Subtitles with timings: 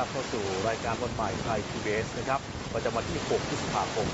[0.00, 2.40] นะครับเข้าสู่รายการวันใหม่ไทยพีบีเอสนะครับ
[2.74, 4.06] ประจำวันที่ 6 พฤษภาคม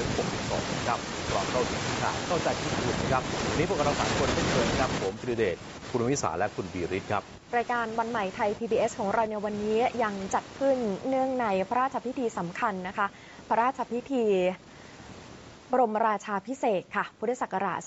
[0.00, 0.98] 2562 นะครับ
[1.30, 5.56] เราเข้าถึงข่าวเข้าใจที่คุณนะครับวันนี้พวกเราสามคนเช่นเคยนะครับผมตรีเดช
[5.90, 7.22] คุณวิสาและคุณบีริศครับ
[7.56, 10.76] รายการวันใหม่ไทย PBS ของเราในวันนี้ยังจัดขึ้น
[11.08, 13.06] เนื่องในพระราชพิธีสำคัญนะคะ
[13.48, 14.24] พระราชพิธี
[15.70, 17.78] บรมราชาพิเศษค่ะ พุทธศักราช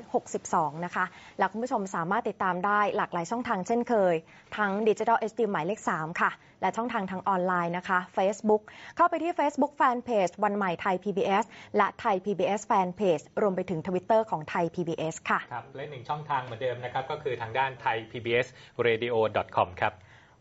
[0.00, 1.04] 2562 นะคะ
[1.38, 4.14] แล้วคุณผู้ชมสามารถติดตามได้หลากหลายช่องทางเช่นเคย
[4.56, 8.62] ทั้งดิจิทัล HD หมายเลข 3 ค่ะ และช่องทางทางออนไลน์นะคะ Facebook
[8.96, 11.44] เข้าไปที่ Facebook Fanpage วันใหม่ไทย PBS
[11.76, 18.46] และไทย PBS Fanpage รวมไปถึง Twitter ของไทย PBS ค่ะ ครับ และหนึ่งช่องทางเหมือนเดิมนะครับ ก็คือทางด้านไทย PBS
[18.86, 19.14] Radio
[19.56, 19.94] com ครับ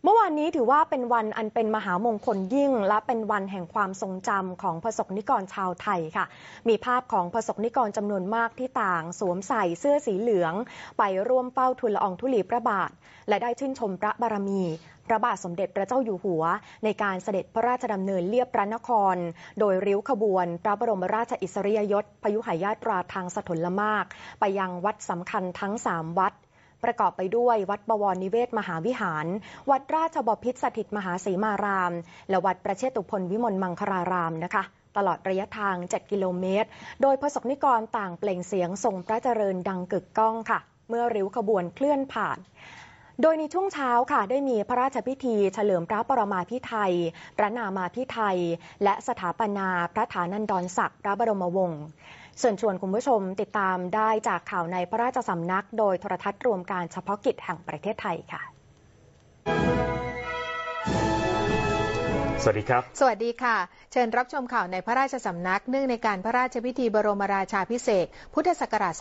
[0.08, 6.26] เมื่อวานนี้ถือว่าเป็นวันอันเป็นมหามงคลยิ่ง และเป็นวันแห่งความทรงจำของประสบนิกรชาวไทยค่ะ
[6.68, 10.54] มีภาพของประสบนิกรจำนวนมากที่ต่าง สวมใส่เสื้อสีเหลือง
[10.98, 12.92] ไปร่วมเฝ้าทุลอองธุลีพระบาท
[13.30, 14.64] และได้ชื่นชมพระบารมี
[15.08, 16.44] พระบาทสมเด็จพระเจ้าอยู่หัว
[16.84, 19.16] ในการเสด็จพระราชดำเนินเลียบพระนคร
[19.60, 24.06] โดยริ้วขบวน พระบรมราชอิสริยยศพยุหายาตราทางสถลมาก
[24.40, 26.34] ไปยังวัดสำคัญทั้งสามวัด
[26.84, 29.26] ประกอบไปด้วยวัดบวรนิเวศมหาวิหาร
[29.70, 31.94] วัดราชบพิตรสถิตมหาศรีมาราม
[32.30, 34.64] และวัดประเชตุพนวิมลมังคลารามนะคะ
[34.98, 36.70] ตลอดระยะทาง 7 กิโลเมตร
[37.02, 40.60] โดยพระสกนิกรต่างเปล่งเสียงทรงพระเจริญดังกึกก้องค่ะ
[40.90, 42.38] เมื่อริ้วขบวนเคลื่อนผ่าน
[43.22, 46.94] โดยในช่วงเช้าค่ะ ได้มีพระราชพิธีเฉลิมพระปรมาภิไธย
[47.38, 48.38] พระนามาภิไธย
[48.84, 51.84] และสถาปนาพระฐานันดรศักดิ์พระบรมวงศ์
[52.40, 58.42] เชิญชวนคุณผู้ชมติดตามได้จากข่าวในพระราชสำนัก โดยโทรทัศน์รวมการเฉพาะกิจแห่งประเทศไทยค่ะ
[62.42, 63.58] สวัสดีครับ สวัสดีค่ะ
[63.92, 68.94] เชิญรับชมข่าวในพระราชสำนัก เนื่องในการพระราชพิธีบรมราชาพิเศษ พุทธศักราช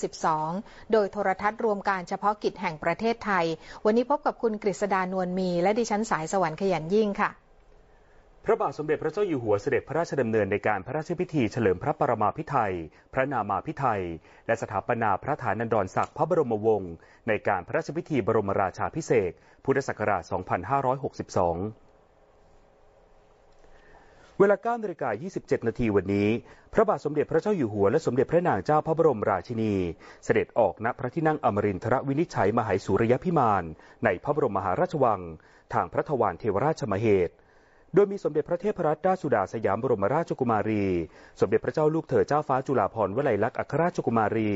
[0.00, 3.46] 2562 โดยโทรทัศน์รวมการเฉพาะกิจแห่งประเทศไทย
[3.84, 7.30] วันนี้พบกับคุณกฤษดานวลมี และดิฉันสายสวรรค์ขยันยิ่งค่ะ
[8.44, 12.74] พระบาทสมเด็จพระเจ้าอยู่หัวเสด็จพระราชดำเนินในการพระราชพิธีเฉลิมพระปรมาภิไธย
[13.14, 14.02] พระนามาภิไธย
[14.46, 16.92] และสถาปนาพระฐานันดรศักดิ์พระบรมวงศ์
[17.28, 19.32] ในการพระราชพิธีบรมราชาพิเศษ
[19.64, 20.34] พุทธศักราช 2562
[24.38, 26.28] เวลา9นาฬิกา27 นาทีวันนี้
[26.74, 29.74] พระบาทสมเด็จพระเจ้าอยู่หัวและสมเด็จพระนางเจ้าพระบรมราชินี
[30.24, 33.64] เสด็จออกณพระที่นั่งอมรินทรวินิจฉัยมหายสุริยพิมาน
[34.04, 35.20] ในพระบรมมหาราชวัง
[35.74, 37.34] ทางพระทวารเทวราชมเหตุ
[37.94, 40.84] โดยมีสมเด็จพระเทพรัตนราชสุดาสยามบรมราชกุมารี
[41.40, 44.52] สมเด็จพระเจ้าลูกเธอเจ้าฟ้าจุฬาภรณ์วลัยลักษณ์อัครราชกุมารี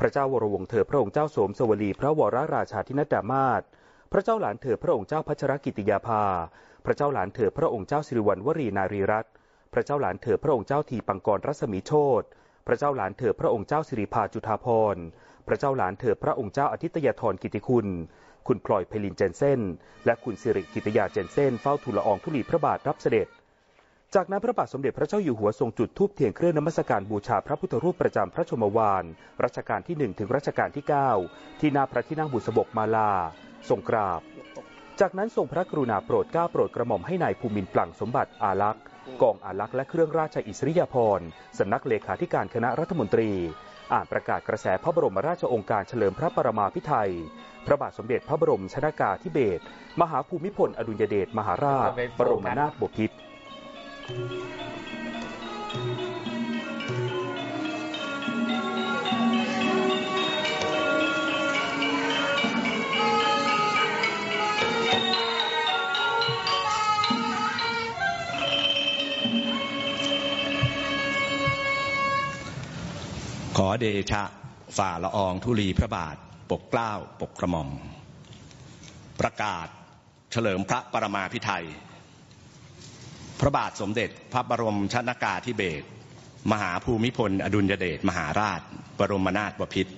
[0.00, 3.62] พระเจ้าวรวงศ์เธอพระองค์เจ้าสมสวลีพระวรราชาธินัดามาศ
[4.12, 6.24] พระเจ้าหลานเธอพระองค์เจ้าพัชรกิติยาภา
[6.84, 9.32] พระเจ้าหลานเธอพระองค์เจ้าสิริวัณวรีนารีรัตน์
[9.72, 12.22] พระเจ้าหลานเธอพระองค์เจ้าทีปังกรรัศมีโชต
[12.66, 14.96] พระเจ้าหลานเธอพระองค์เจ้าสิริภาจุฑาพร
[15.48, 17.86] พระเจ้าหลานเธอพระองค์เจ้าอาทิตยธรกิติคุณ
[18.48, 19.60] คุณพลอยเพลินเจนเซน
[20.06, 23.28] และคุณสิริกิตยาเจนเซนเฝ้าทูลละอองธุลีพระบาทรับเสด็จ
[24.14, 29.04] จากนั้นพระบาทสมเด็จพระเจ้าอยู่หัวทรงจุดธูปเทียนเครื่องนมัสการบูชาพระพุทธรูปประจำพระชมวาน
[29.44, 30.84] รัชกาลที่1ถึงรัชกาลที่
[31.22, 33.12] 9 ที่หน้าพระที่นั่งบุษบกมาลา
[33.68, 34.20] ทรงกราบ
[35.00, 38.82] จากนั้นทรงพระกรุณาโปรดเกล้าโปรดกระหม่อมให้นายภูมินปลั่งสมบัติอาลักษ์
[39.22, 41.26] กองอาลักษ์และเครื่องราชอิสริยาภรณ์
[41.58, 43.30] สำนักเลขาธิการคณะรัฐมนตรี
[43.92, 47.10] อ่านประกาศกระแสพระบรมราชโองการเฉลิมพระปรมาภิไธย
[47.66, 49.62] พระบาทสมเด็จพระบรมชนากาธิเบศร
[50.00, 53.16] มหาภูมิพลอดุลยเดชมหาราช บรมนาถบพิตร
[73.56, 74.22] ขอเดชะ
[74.78, 76.16] ฝ่าละอองธุลีพระบาท
[76.50, 77.70] ปกเกล้าปกกระหม่อม
[79.20, 79.66] ประกาศ
[80.32, 81.64] เฉลิมพระปรมาภิไธย
[83.40, 85.86] พระบาทสมเด็จพระบรมชนากาธิเบศร
[86.52, 88.60] มหาภูมิพล อดุลยเดชมหาราช
[88.98, 89.92] บรมนาถบพิตร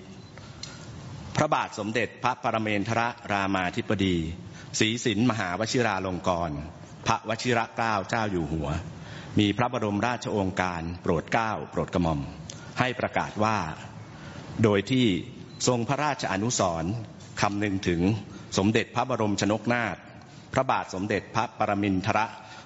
[1.36, 3.00] พระบาทสมเด็จพระปรเมนทร
[3.32, 4.16] รามาธิบดี
[4.78, 6.54] ศรีสินมหาวชิราลงกรณ
[7.06, 8.68] พระวชิระเกล้าเจ้าอยู่หัว
[9.38, 12.20] มีพระบรมราชโองการ โปรดเกล้าโปรดกระหม่อม
[12.78, 13.58] ให้ประกาศว่า
[14.62, 15.06] โดยที่
[15.66, 16.94] ทรงพระราชอนุสร์
[17.40, 18.00] คำนึงถึง
[18.58, 19.96] สมเด็จพระบรมชนกนาถ
[20.52, 22.20] พระบาทสมเด็จพระปรมินทร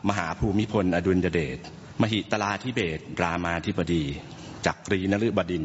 [0.09, 1.59] มหาภูมิพล อดุลยเดช
[2.01, 4.05] มหิตลาธิเบศรามาธิบดี
[4.67, 5.65] จักรีนฤบดิน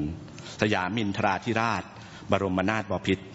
[0.62, 1.84] สยามินทราธิราช
[2.32, 3.26] บรมนาถบพิตร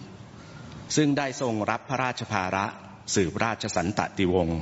[0.96, 2.66] ซึ่งได้ทรงรับพระราชภาระ
[3.14, 4.60] สืบราชสันตติวงศ์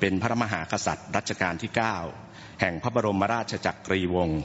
[0.00, 1.70] เป็นพระมหากษัตริย์รัชกาลที่
[2.16, 4.40] 9 แห่งพระบรมราชจักรีวงศ์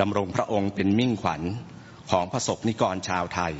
[0.00, 1.42] ดำรงพระองค์เป็นมิ่งขวัญ
[2.10, 3.54] ของพระศกนิกรชาวไทย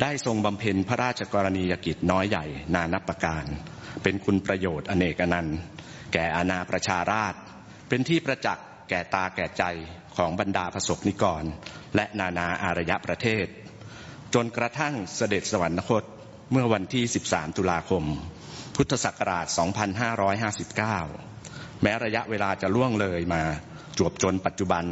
[0.00, 3.44] ได้ทรงบำเพ็ญพระราชกรณียกิจน้อยใหญ่นานับประการ
[4.02, 5.58] เป็นคุณประโยชน์อเนกอนันต์
[6.12, 7.34] แก่อาณาประชาราช
[7.88, 9.64] เป็นที่ประจักษ์แก่ตาแก่ใจ
[10.16, 11.44] ของบรรดาประสบนิกร
[11.96, 13.46] และนานาอารยประเทศ
[14.34, 16.04] จนกระทั่งเสด็จสวรรคต
[16.52, 18.04] เมื่อวันที่ 13 ตุลาคม
[18.76, 19.46] พุทธศักราช
[21.04, 23.42] 2559 แม้ระยะเวลาจะล่วงเลยมา
[23.98, 24.84] จวบจนปัจจุบัน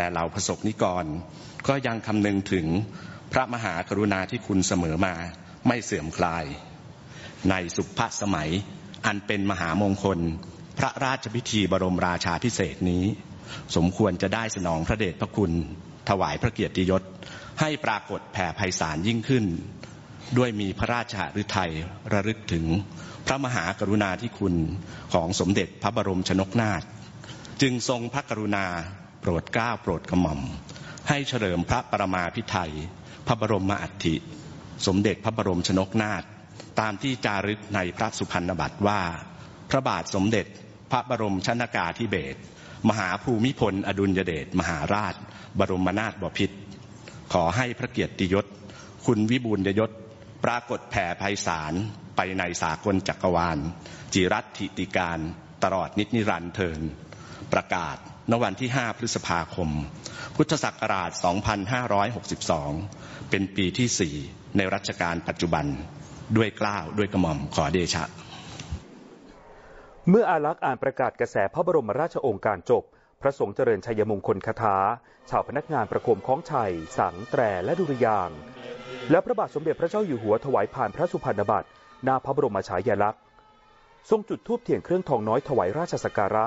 [0.00, 1.04] แต่เหล่าประสบนิกร
[1.68, 2.66] ก็ยังคำนึงถึง
[3.32, 5.14] พระมหากรุณาธิคุณเสมอมา
[5.66, 6.44] ไม่เสื่อมคลาย
[7.50, 8.50] ในสุภสมัย
[9.06, 10.18] อันเป็นมหามงคล
[10.78, 13.04] พระราชพิธีบรมราชาพิเศษนี้
[13.76, 15.52] สมควรจะได้สนองพระเดชพระคุณ
[16.08, 17.02] ถวายพระเกียรติยศ
[17.60, 19.44] ให้ปรากฏแผ่ไพศาลยิ่งขึ้น
[20.38, 21.72] ด้วยมีพระราชฤทัย
[22.12, 22.64] ระลึกถึง
[23.26, 24.54] พระมหากรุณาธิคุณ
[25.12, 26.82] ของสมเด็จพระบรมชนกนาถ
[27.62, 28.66] จึงทรงพระกรุณา
[29.20, 30.40] โปรดเกล้าโปรดกระหม่อม
[31.08, 32.72] ให้เฉลิมพระปรมาภิไธย
[33.26, 34.16] พระบรมอัฐิ
[34.86, 36.24] สมเด็จพระบรมชนกนาถ
[36.80, 39.02] ตามที่จารึกในพระสุพรรณบัตรว่า
[39.70, 40.46] พระบาทสมเด็จ
[40.90, 42.40] พระบรมชนากาธิเบศร
[42.88, 45.14] มหาภูมิพล อดุลยเดชมหาราช
[45.58, 46.56] บรมนาถบพิตร
[47.32, 48.46] ขอให้พระเกียรติยศ
[49.06, 49.90] คุณวิบูลยยศ
[50.44, 51.72] ปรากฏแผ่ไพศาล
[52.16, 53.58] ไปในสากลจักรวาล
[54.14, 55.18] จิรัตถิติการ
[55.64, 56.80] ตลอดนิจนิรันดร์เทิน
[57.52, 57.96] ประกาศ
[58.32, 59.70] ณวันที่ 5 พฤษภาคม
[60.36, 61.10] พุทธศักราช
[62.00, 65.66] 2562 เป็นปีที่ 4 ในรัชกาลปัจจุบัน
[66.36, 68.04] ด้วยกล้าวด้วยกระหม่อมขอเดชะ
[70.08, 72.82] เมื่ออารักษ์อ่านประกาศกระแสพระบรมราชโองการจบ
[73.22, 74.76] พระสงฆ์เจริญชัยมงคลคาถา
[75.30, 78.30] ชาวพนักงานประคมคล้องชัย สัง แตรและดุริยาง
[79.10, 81.68] และพระบาทสมเด็จพระเจ้าอยู่หัวถวายผ่านพระสุพรรณบัตร
[82.04, 83.22] หน้าพระบรมฉายาลักษณ์
[84.10, 86.46] ทรงจุดธูปเทียนเครื่องทองน้อยถวายราชสักการะ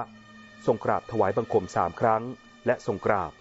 [0.65, 2.23] ทรงกราบถวายบังคมสามครั้ง
[2.65, 3.31] และทรงกราบ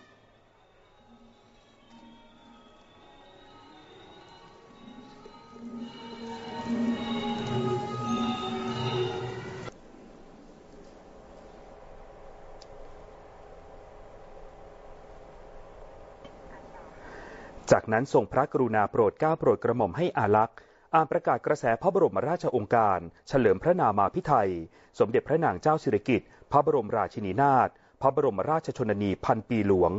[17.70, 20.58] จากนั้นทรงพระกรุณาโปรดเกล้าโปรดกระหม่อมให้อาลักษ์
[20.94, 22.98] อ่านประกาศกระแสพระบรมราชองค์การ
[23.28, 24.50] เฉลิมพระนามาพิไทย
[24.98, 27.68] สมเด็จพระนางเจ้าสิริกิติ์พระบรมราชินีนาถ
[28.02, 29.92] พระบรมราชชนนีพันปีหลวง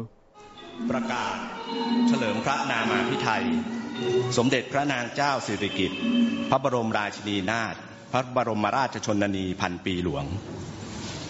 [0.90, 1.36] ประกาศ
[2.08, 3.46] เฉลิมพระนามาพิไทย
[4.38, 6.00] สมเด็จพระนางเจ้าสิริกิติ์
[6.50, 7.76] พระบรมราชินีนาถ
[8.14, 10.26] พระบรมราชชนนีพันปีหลวง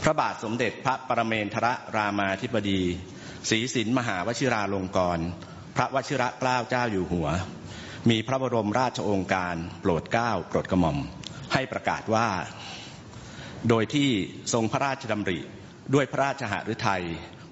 [0.04, 2.82] พระบาทสมเด็จพระปรเมนทรรามาธิบดี
[3.50, 5.22] ศรีสินมหาวชิราลงกรณ
[5.76, 7.28] พระวชิระเกล้าเจ้าอยู่หัว
[8.10, 10.98] มีพระบรมราชโองการโปรดเกล้าโปรดกระหม่อม
[11.54, 12.28] ให้ประกาศว่า
[13.70, 14.10] โดยที่
[14.54, 15.40] ทรงพระราชดำริ
[15.94, 17.04] ด้วยพระราชหฤทัย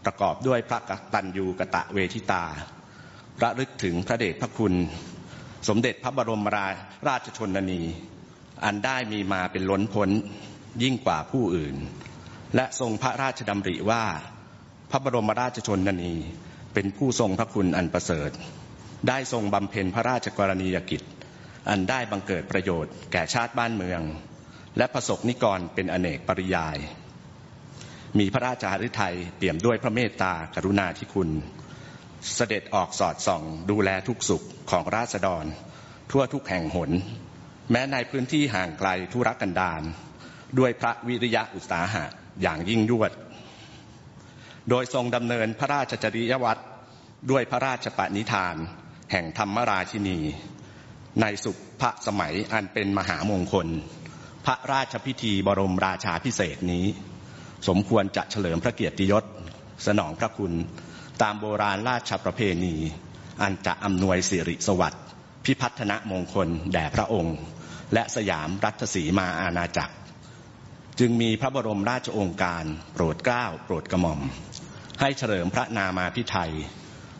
[0.05, 2.45] ประกอบด้วยพระกตัญญูกะตะเวทิตา
[3.43, 4.73] ระลึกถึงพระเดชพระคุณ
[5.67, 6.67] สมเด็จพระบรมรา
[7.07, 7.81] ราชชนนี
[8.63, 10.09] อันได้มีมาเป็นล้นพ้น
[10.83, 11.75] ยิ่งกว่าผู้อื่น
[12.55, 14.03] และทรงพระราชดำริว่า
[14.91, 16.13] พระบรมราชชนนี
[16.73, 18.31] เป็นผู้ทรงพระคุณอันประเสริฐ
[19.07, 21.01] ได้ทรงบำเพ็ญพระราชกรณียกิจ
[21.69, 24.01] อันได้บังเกิดประโยชน์แก่ชาติบ้านเมือง
[24.77, 26.77] และประสบนิกรเป็นอเนกปริยาย
[28.19, 31.29] มีพระราชาฤทัยเปี่ยมด้วยพระเมตตากรุณาธิคุณ
[32.35, 35.45] เสด็จออกสอดส่องดูแลทุกสุขของราษฎร
[36.11, 36.91] ทั่วทุกแห่งหน
[37.71, 39.81] แม้ในพื้นที่ห่างไกลทุรกันดาร
[40.59, 42.05] ด้วยพระวิริยะอุตสาหะ
[42.41, 43.11] อย่างยิ่งยวด
[44.69, 46.61] โดยทรงดำเนินพระราชจริยวัตร
[47.31, 48.55] ด้วยพระราชปณิธาน
[49.11, 50.19] แห่งธรรมราชินี
[51.21, 51.51] ในสุ
[51.81, 53.67] ภสมัยอันเป็นมหามงคล
[54.45, 56.85] พระราชพิธีบรมราชาพิเศษนี้
[57.67, 59.23] สมควรจะเฉลิมพระเกียรติยศ
[59.87, 60.53] สนองพระคุณ
[61.21, 62.75] ตามโบราณราชประเพณี
[63.41, 65.03] อันจะอำนวยสิริสวัสดิ์
[65.45, 67.37] พิพัฒนมงคลแด่พระองค์
[67.93, 69.95] และสยามรัฐศรีมาอาณาจักร
[70.99, 74.19] จึงมีพระบรมราชโองการ โปรดเกล้าโปรดกระหม่อม
[74.99, 76.51] ให้เฉลิมพระนามาพิไทย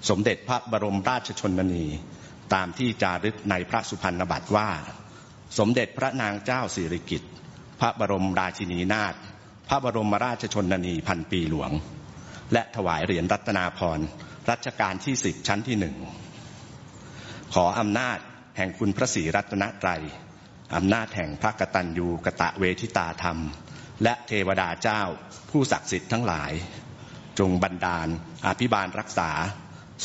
[0.09, 1.85] สมเด็จพระบรมราชชนนี
[2.53, 4.69] ตามที่จารึกในพระสุพรรณบัตรว่า
[5.57, 7.31] สมเด็จพระนางเจ้าสิริกิติ์
[7.79, 9.15] พระบรมราชินีนาถ
[9.69, 11.71] พระบรมราชชนนีพันปีหลวง
[12.53, 13.99] และถวายเหรียญรัตนาพร
[14.49, 15.95] รัชกาลที่สิบชั้นที่หนึ่ง
[17.53, 18.17] ขออำนาจ
[18.57, 20.03] แห่งคุณพระศรีรัตนตรัย
[20.75, 23.37] อำนาจแห่งพระกตัญญูกะตะเวทิตาธรรม
[24.03, 25.01] และเทวดาเจ้า
[25.49, 26.51] ผู้ศักดิ์สิทธิ์ทั้งหลาย
[27.39, 28.07] จงบันดาล
[28.47, 29.31] อภิบาลรักษา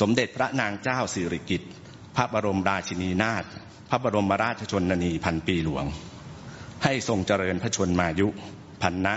[0.01, 1.71] สมเด็จพระนางเจ้าสิริกิติ์
[2.17, 3.45] พระบรมราชินีนาถ
[3.91, 5.85] พระบรมราชชนนีพันปีหลวง
[6.85, 8.29] ให้ทรงเจริญพระชนมายุ
[8.83, 9.15] พันนะ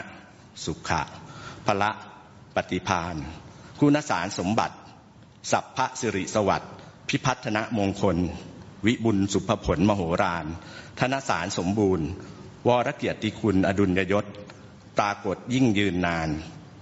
[0.66, 1.02] สุขะ
[1.66, 1.92] พละ
[2.56, 3.16] ปฏิพาน
[3.80, 4.76] คุณสารสมบัติ
[5.52, 6.74] สัพพะสิริสวัสดิ์
[7.10, 8.18] พิพัฒนมงคล
[8.86, 10.46] วิบุญสุภผลมโหฬาร
[11.00, 12.08] ธนสารสมบูรณ์
[12.68, 14.26] วรเกียรติคุณอดุลยยศ
[14.98, 16.30] ปรากฏยิ่งยืนนาน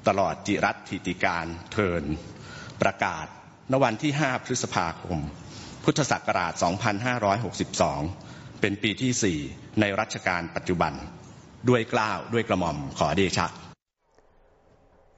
[0.07, 2.03] ตลอดจิรัตถิติการเทิน
[2.81, 3.27] ประกาศ
[3.72, 5.19] ณวันที่ 5 พฤษภาคม
[5.84, 6.53] พุทธศักราช
[7.38, 10.93] 2562 เป็นปีที่ 4 ในรัชกาลปัจจุบัน
[11.69, 13.48] ด้วยกล้าวด้วยกระหม่อมขอเดชะ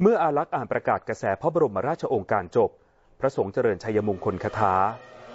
[0.01, 2.69] เมื่ออารักษ์อ่านประกาศกระแสพระบรมราชโองการจบ
[3.19, 4.75] พระสงฆ์เจริญชัยมงคลคาถา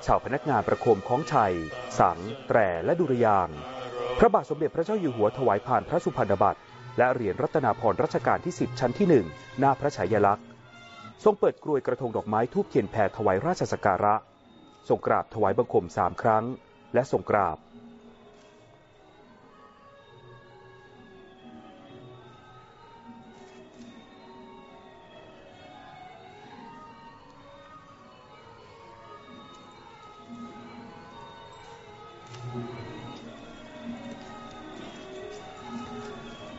[0.07, 1.55] ชาวพนักงานประโคมคล้องชัย
[1.99, 3.49] สัง แตรและดุริยาง
[4.19, 6.61] พระบาทสมเด็จพระเจ้าอยู่หัวถวายผ่านพระสุพรรณบัตร
[6.99, 10.45] และเหรียญรัตนาพรรัชกาลที่ 10 ชั้นที่ 1 หน้าพระฉายาลักษณ์
[11.25, 14.15] ทรงเปิดกรวยกระทงดอกไม้ทูบเทียนแผ่ถวายราชสักการะ
[14.89, 16.45] ทรงกราบถวายบังคมสามครั้ง
[16.95, 17.59] และทรงกราบ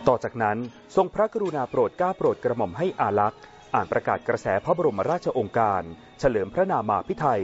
[0.07, 0.57] ต่อจากนั้น
[0.95, 3.41] ทรงพระกรุณาโปรดก้าโปรดกระหม่อมให้อาลักษ์
[3.75, 5.83] อ่านประกาศกระแสพระบรมราชองการ
[6.19, 7.43] เฉลิมพระนามาพิไทย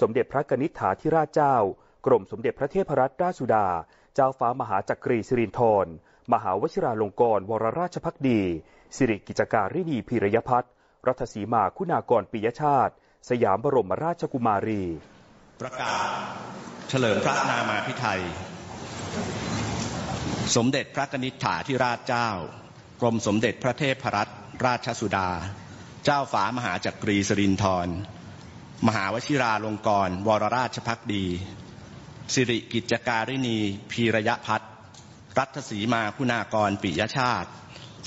[0.00, 1.56] สมเด็จพระกนิษฐาธิราชเจ้า
[2.06, 3.66] กรมสมเด็จพระเทพรัตนราชสุดา
[4.14, 5.86] เจ้าฟ้ามหาจักรีสิรินธร
[6.32, 8.40] มหาวชิราลงกรณวรราชพักดี
[8.96, 10.72] สิริกิจการินีพีรยพัฒน์
[11.06, 12.92] รัฐสีมาคุณากรปิยชาติ
[13.28, 14.82] สยามบรมราชกุมารี
[15.60, 16.04] ประกาศ
[16.88, 18.22] เฉลิมพระนามาพิไทย
[20.56, 22.28] สมเด็จพระกนิษฐาธิราชเจ้า
[23.00, 24.32] กรมสมเด็จพระเทพรัตน
[24.66, 25.28] ราชสุดา
[26.10, 27.88] เจ้าฝามหาจักรีสรินทร
[28.86, 31.26] มหาวชิราลงกรณวรราชพักดี
[32.34, 33.58] สิริกิจการินี
[33.90, 34.70] พีระยพัฒน์
[35.38, 37.48] รัฐสีมาคุณากรปิยชาติ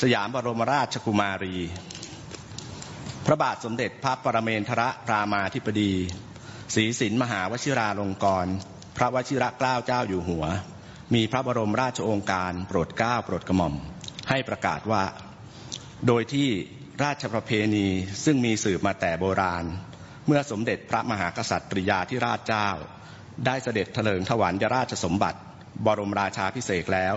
[0.02, 1.56] สยามบรมราชกุมารี
[3.26, 4.82] พระบาทสมเด็จพระปรเมนทร
[5.12, 5.94] รามาธิบดี
[6.76, 8.50] ศรีสินมหาวชิราลงกรณ
[8.98, 10.46] พระวชิระเกล้าเจ้าอยู่หัว
[11.14, 13.74] มีพระบรมราชโองการโปรดเกล้าโปรดกระหม่อม
[14.30, 15.04] ให้ประกาศว่า
[16.08, 16.50] โดยที่
[17.04, 17.88] ราชประเพณี
[18.26, 19.66] ซึ่งมีสืบมาแต่โบราณ
[20.28, 22.70] เมื่อสมเด็จพระมหากษัตริยาธิราชเจ้า
[23.46, 25.40] ได้เสด็จเถลิงถวายราชสมบัติ
[25.86, 27.16] บรมราชาพิเศษแล้ว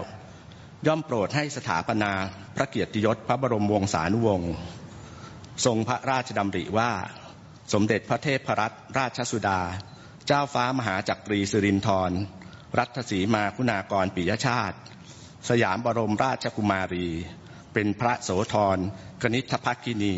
[0.87, 2.12] ย่อมโปรดให้สถาปนา
[2.57, 4.52] พระเกียรติยศพระบรมวงศานุวงศ์
[5.64, 6.90] ทรงพระราชดำริว่า
[7.73, 9.61] สมเด็จพระเทพรัตนราชสุดา
[10.26, 12.12] เจ้าฟ้ามหาจักรีสิรินธร
[12.78, 14.78] รัฐสีมาคุณากรปิยชาติ
[15.49, 17.09] สยามบรมราชกุมารี
[17.75, 18.78] เป็นพระโสธร
[19.23, 20.16] กนิษฐภักินี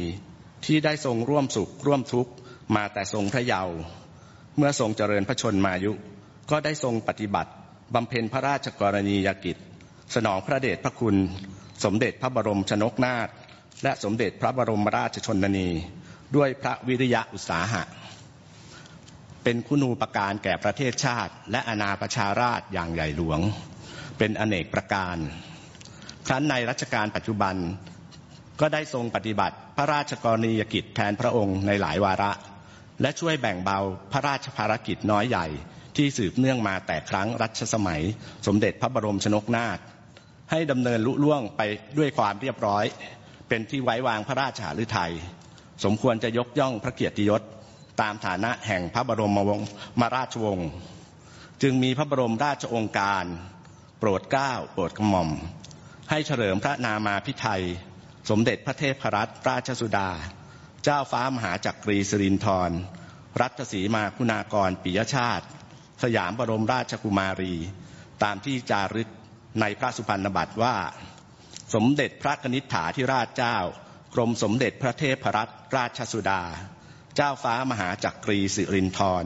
[0.65, 2.33] ที่ได้ทรงร่วมสุขร่วมทุกข์
[2.77, 3.77] มาแต่ทรงพระเยาว์
[4.57, 5.93] เมื่อทรงเจริญพระชนมายุ
[6.51, 7.51] ก็ได้ทรงปฏิบัติ
[7.95, 9.57] บำเพ็ญพระราชกรณียกิจ
[10.15, 11.17] สนองพระเดชพระคุณ
[11.85, 13.29] สมเด็จพระบรมชนกนาถ
[13.83, 15.69] และสมเด็จพระบรมราชชนนี
[16.37, 17.83] ด้วยพระวิริยะอุตสาหะ
[19.45, 23.41] เป็นคุณูปการแก่ประเทศชาติ และอาณาประชาราชอย่างใหญ่หลวง
[24.19, 25.17] เป็นอเนกประการ
[26.27, 27.55] ครั้นในรัชกาลปัจจุบัน
[28.61, 32.33] ก็ได้ทรงปฏิบัติพระราชกรณียกิจแทนพระองค์ในหลายวาระ
[33.03, 33.79] และช่วยแบ่งเบา
[34.13, 35.47] พระราชภารกิจน้อยใหญ่
[35.97, 38.03] ที่สืบเนื่องมาแต่ครั้งรัชสมัย
[38.47, 39.79] สมเด็จพระบรมชนกนาถ
[40.51, 41.63] ให้ดำเนินลุล่วงไป
[41.99, 42.85] ด้วยความเรียบร้อย
[43.49, 45.13] เป็นที่ไว้วางพระราชหฤทัย
[45.85, 47.43] สมควรจะยกย่องพระเกียรติยศ
[48.01, 49.61] ตามฐานะแห่งพระบรมวง
[50.01, 50.71] มาราชวงศ์
[51.63, 53.25] จึงมีพระบรมราชองค์การ
[53.99, 55.31] โปรดเกล้าโปรดกระหม่อม
[56.11, 57.63] ให้เฉลิมพระนามาพิไทย
[58.31, 60.11] สมเด็จพระเทพรัตนราชสุดา
[60.85, 62.71] เจ้าฟ้ามหาจักรีสิรินธร
[63.41, 65.47] รัตสีมาคุณากรปิยชาติ
[66.03, 67.55] สยามบรมราชกุมารี
[68.23, 69.09] ตามที่จารึก
[69.61, 70.77] ในพระสุพรรณบัตรว่า
[71.75, 73.59] สมเด็จพระกนิษฐาธิราชเจ้า
[74.15, 76.43] กรมสมเด็จพระเทพรัตนราชสุดา
[77.17, 79.25] เจ้าฟ้ามหาจักรีสิรินธร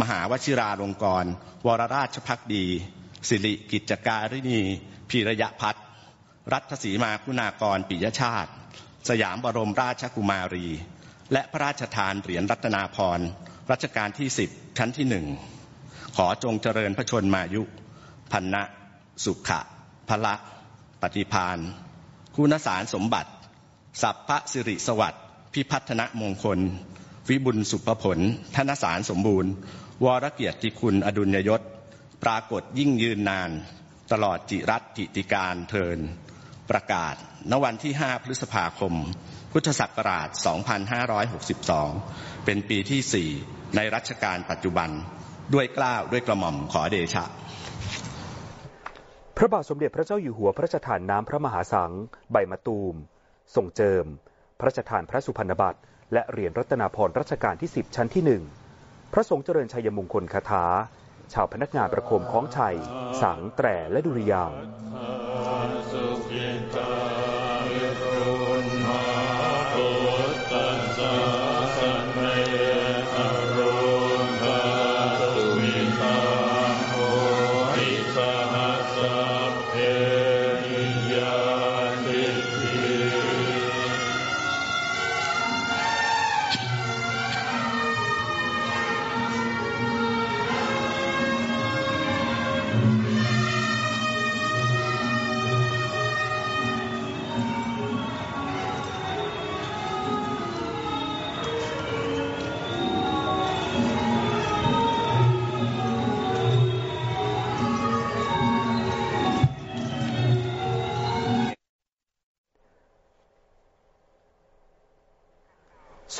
[0.00, 1.28] มหาวชิราลงกรณ
[1.66, 2.66] วรราชพักดี
[3.28, 4.60] สิริกิจการินี
[5.10, 5.84] พีรยพัฒน์
[6.52, 8.50] รัฐสีมาคุณากรปิยชาติ
[9.08, 10.66] สยามบรมราชกุมารี
[11.32, 13.20] และพระราชทานเหรียญรัตนาพร
[13.70, 15.26] รัชกาลที่สิบชั้นที่หนึ่ง
[16.16, 17.62] ขอจงเจริญพระชนมายุ
[18.32, 18.62] พันนะ
[19.24, 19.60] สุขะ
[20.08, 20.34] พละ
[21.02, 21.58] ปฏิพาน
[22.36, 23.30] คุณสารสมบัติ
[24.02, 26.58] สัพพะสิริสวัสดิ์พิพัฒนมงคล
[27.28, 28.18] วิบุญสุภผล
[28.56, 29.52] ธนสารสมบูรณ์
[30.04, 31.60] วรเกียรติคุณอดุลยยศ
[32.22, 33.50] ปรากฏยิ่งยืนนาน
[34.12, 35.98] ตลอดจิรัตติติการเทิน
[36.70, 37.14] ประกาศ
[37.50, 38.94] ณวันที่ 5 พฤษภาคม
[39.52, 40.28] พุทธศักราช
[41.16, 44.90] 2562 เป็นปีที่ 4 ในรัชกาลปัจจุบัน
[45.54, 47.24] ด้วยกล้าวด้วยกระหม่อมขอเดชะ
[49.36, 51.92] พระบาทสมเด็จพระเจ้าอยู่หัวพระราชทานน้ำพระมหาสัง
[52.32, 52.94] ใบมะตูม
[53.54, 54.04] ทรงเจิม
[54.58, 55.80] พระราชทานพระสุพรรณบัตร
[56.12, 58.42] และเหรียญรัตนาพรรัชกาลที่ 10 ชั้นที่หนึ่ง
[59.12, 60.64] พระสงฆ์เจริญชัยมงคลคาถา
[61.32, 62.76] ชาวพนักงานประโคมคล้องชัย
[63.22, 64.52] สังแตรและดุริยาง
[66.74, 66.99] ขิ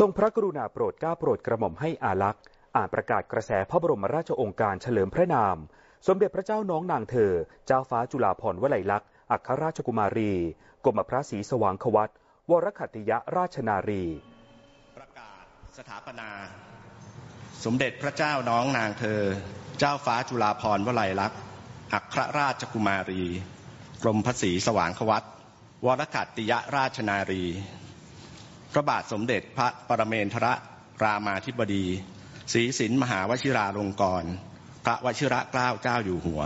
[0.00, 2.42] ทรงพระกรุณาโปรดเกล้าโปรดกระหม่อมให้อาลักษ์
[2.76, 5.56] อ่านประกาศกระแสพระบรมราชโองการเฉลิมพระนาม
[6.06, 7.32] สมเด็จพระเจ้าน้องนางเธอ
[7.66, 10.32] เจ้าฟ้าจุฬาภรณ์วลัยลักษณ์อัครราชกุมารี
[10.84, 12.10] กรมพระศรีสว่างควัต
[12.50, 14.04] วรคัติยะราชนารี
[14.96, 15.42] ประกาศ
[15.76, 16.30] สถาปนา
[17.64, 19.22] สมเด็จพระเจ้าน้องนางเธอ
[19.78, 21.38] เจ้าฟ้าจุฬาภรณ์วลัยลักษณ์
[21.92, 23.22] อัครราชกุมารี
[24.02, 25.24] กรมพระศรีสว่างควัต
[25.86, 27.44] วรคัติยะราชนารี
[28.72, 30.46] พระบาทสมเด็จพระปรเมนทร
[31.02, 31.86] รามาธิบดี
[32.52, 34.26] ศรีสินมหาวชิราลงกรณ
[34.84, 36.42] พระวชิระเกล้าเจ้าอยู่หัว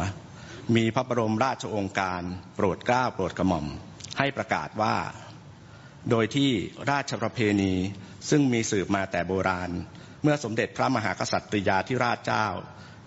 [0.76, 2.23] มีพระบรมราชองค์การ
[2.57, 3.66] โปรดเกล้าโปรดกระหม่อม
[4.19, 4.97] ให้ประกาศว่า
[6.11, 6.50] โดยที่
[6.90, 7.73] ราชประเพณี
[8.31, 9.71] ซึ่งมีสืบมาแต่โบราณ
[10.23, 12.47] เมื่อสมเด็จพระมหากษัตริยาธิราชเจ้า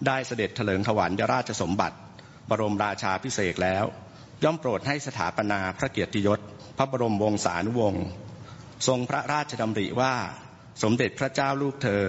[0.07, 1.97] ได้เสด็จเถลิงถวัลยราชสมบัติ
[2.49, 3.85] บรมราชาพิเศษแล้ว
[4.43, 6.39] ย่อมโปรดให้สถาปนาพระเกียรติยศ
[6.77, 8.05] พระบรมวงศานุวงศ์
[8.87, 10.13] ทรงพระราชดำริว่า
[10.83, 12.03] สมเด็จพระเจ้าลูกเธอ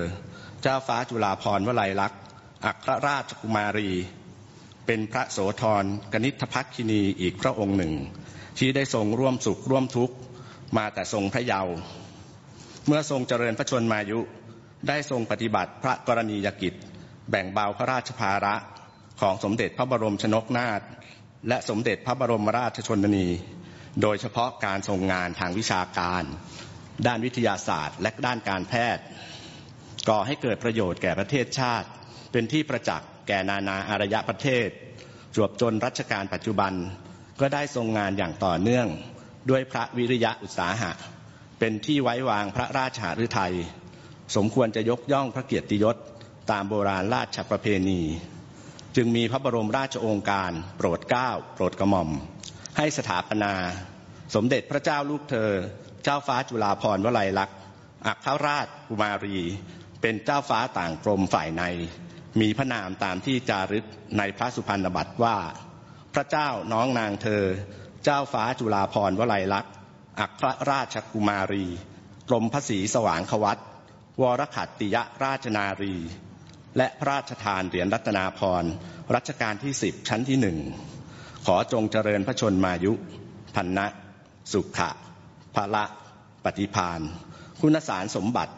[0.62, 2.20] เจ้าฟ้าจุฬาภรวลัยลักษณ์
[2.64, 3.90] อัครราชกุมารี
[4.86, 7.94] เป็นพระโสธรกนิษฐพักคินีอีกพระองค์หนึ่ง
[8.58, 10.14] ที่ได้ทรงร่วมสุขร่วมทุกข์
[10.76, 11.74] มาแต่ทรงพระเยาว์
[12.86, 14.20] เมื่อทรงเจริญพระชนมายุ
[14.88, 16.74] ได้ทรงปฏิบัติพระกรณียกิจ
[17.30, 18.54] แบ่งเบาพระราชภาระ
[19.20, 20.80] ของสมเด็จพระบรมชนกนาถ
[21.48, 23.28] และสมเด็จพระบรมราชชนนี
[24.02, 26.24] โดยเฉพาะการทรงงานทางวิชาการ
[27.06, 29.04] ด้านวิทยาศาสตร์ และด้านการแพทย์
[30.08, 31.88] ก่อให้เกิดประโยชน์แก่ประเทศชาติ
[32.32, 34.68] เป็นที่ประจักษ์แก่นานาอารยประเทศ
[35.36, 36.72] จวบจนรัชกาลปัจจุบัน
[37.40, 38.86] ก็ได้ทรงงานอย่างต่อเนื่อง
[39.50, 40.92] ด้วยพระวิริยะอุตสาหะ
[41.58, 43.54] เป็นที่ไว้วางพระราชหฤทัย
[44.36, 45.96] สมควรจะยกย่องพระเกียรติยศ
[46.50, 48.00] ตามโบราณราชประเพณี
[48.96, 52.10] จึงมีพระบรมราชโองการโปรดเกล้าโปรดกระหม่อม
[52.76, 53.52] ให้สถาปนา
[54.34, 55.50] สมเด็จพระเจ้าลูกเธอ
[56.04, 57.56] เจ้าฟ้าจุฬาภรวลัยลักษณ์
[58.06, 59.38] อัครราชกุมารี
[60.00, 61.62] เป็นเจ้าฟ้าต่างกรมฝ่ายใน
[62.40, 63.86] มีพระนามตามที่จารึก
[64.18, 65.38] ในพระสุพรรณบัตรว่า
[66.14, 67.44] พระเจ้าน้องนางเธอ
[68.04, 69.72] เจ้าฟ้าจุฬาภรวลัยลักษณ์
[70.20, 71.66] อัครราชกุมารี
[72.28, 73.58] กรมพระศรีสว่างควัต
[74.20, 75.96] วรขัตติยราชนารี
[76.76, 78.64] และพระราชทานเหรียญรัตนาพร
[79.14, 80.58] รัชกาลที่สิบชั้นที่หนึ่ง
[81.46, 82.92] ขอจงเจริญพระชนมายุ
[83.54, 83.86] พันนะ
[84.52, 84.90] สุขะ
[85.54, 85.84] พละ
[86.44, 87.00] ปฏิพาน
[87.60, 88.54] คุณสารสมบัติ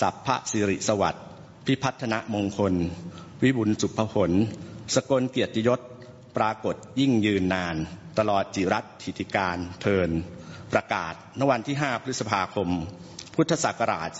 [0.00, 1.24] สัพพะสิริสวัสดิ์
[1.66, 2.74] พิพัฒนมงคล
[3.42, 4.30] วิบุญสุภผล
[4.94, 5.80] สกลเกียรติยศ
[6.36, 7.76] ปรากฏยิ่งยืนนาน
[8.18, 10.10] ตลอดจิรัตถิติการเทิน
[10.72, 12.68] ประกาศณวันที่ 5 พฤษภาคม
[13.34, 14.10] พุทธศักราช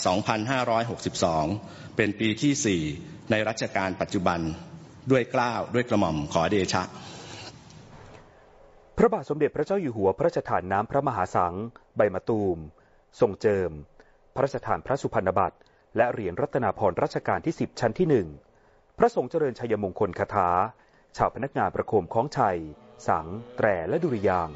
[0.73, 4.41] 2562 เป็นปีที่ 4 ในรัชกาลปัจจุบัน
[5.11, 6.83] ด้วยกล้าวด้วยกระหม่อมขอเดชะ
[8.99, 11.55] พระบาทสมเด็จพระเจ้าอยู่หัวพระราชทานน้ำพระมหาสัง
[11.97, 12.59] ใบมะตูม
[13.21, 13.71] ทรงเจิม
[14.35, 15.57] พระราชทานพระสุพรรณบัตร
[15.97, 18.27] และเหรียญรัตนาพรรัชกาลที่สิบชั้นที่หนึ่ง
[18.99, 20.49] พระสงฆ์เจริญชัยมงคลคาถา
[21.17, 22.59] ชาวพนักงานประโคมคล้องชัย
[23.09, 24.51] สัง แตรและดุริยาง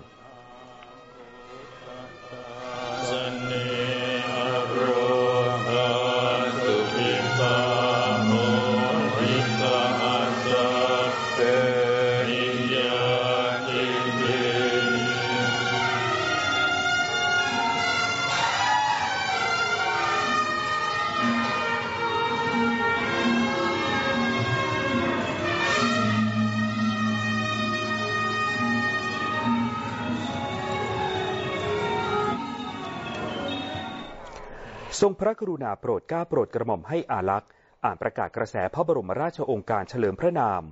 [35.00, 37.50] ทรงพระกรุณาโปรดเกล้าโปรดกระหม่อมให้อาลักษ์
[37.84, 40.62] อ่านประกาศกระแสพระบรมราชโองการเฉลิมพระนาม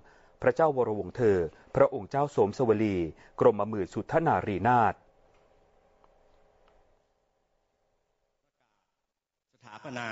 [0.42, 1.38] พระเจ้าวรวงศ์เธอ
[1.76, 2.96] พระองค์เจ้าสมสวลี
[3.40, 4.94] กรมมื่นสุทธนารีนาถ
[9.52, 10.08] สถาปนา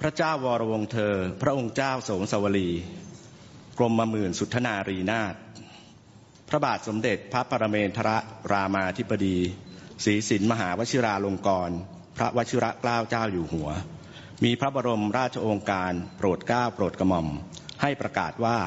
[0.00, 5.34] พระเจ้าวรวงศ์เธอ พระองค์เจ้าสมสวลีกกรมหมื่นสุทธนารีนาถ
[6.48, 8.10] พระบาทสมเด็จพระปรเมนทร
[8.52, 9.38] รามาธิบดี
[10.04, 11.74] ศรีสินมหาวชิราลงกรณ
[12.16, 13.68] พระวชิระเกล้าเจ้าอยู่หัว
[14.44, 17.28] มีพระบรมราชโองการโปรดเกล้าโปรดกระหม่อม
[17.82, 18.58] ให้ประกาศว่า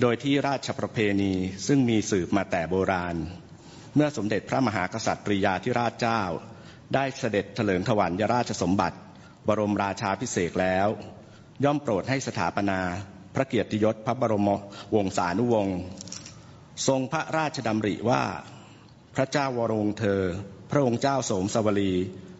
[0.00, 1.32] โดยที่ราชประเพณี
[1.66, 3.16] ซึ่งมีสืบมาแต่โบราณ
[3.94, 6.22] เมื่อสมเด็จพระมหากษัตริยาธิราชเจ้า
[6.94, 8.96] ได้เสด็จเถลิงถวัลยราชสมบัติ
[9.48, 10.88] บรมราชาพิเศษแล้ว
[11.64, 12.80] ย่อมโปรดให้สถาปนา
[13.34, 14.50] พระเกียรติยศพระบรม
[14.94, 15.78] วงศานุวงศ์
[16.86, 18.22] ทรงพระราชดำริว่า
[19.14, 20.22] พระเจ้าวรวงเธอ
[20.70, 21.92] พระองค์เจ้าโสมสวลี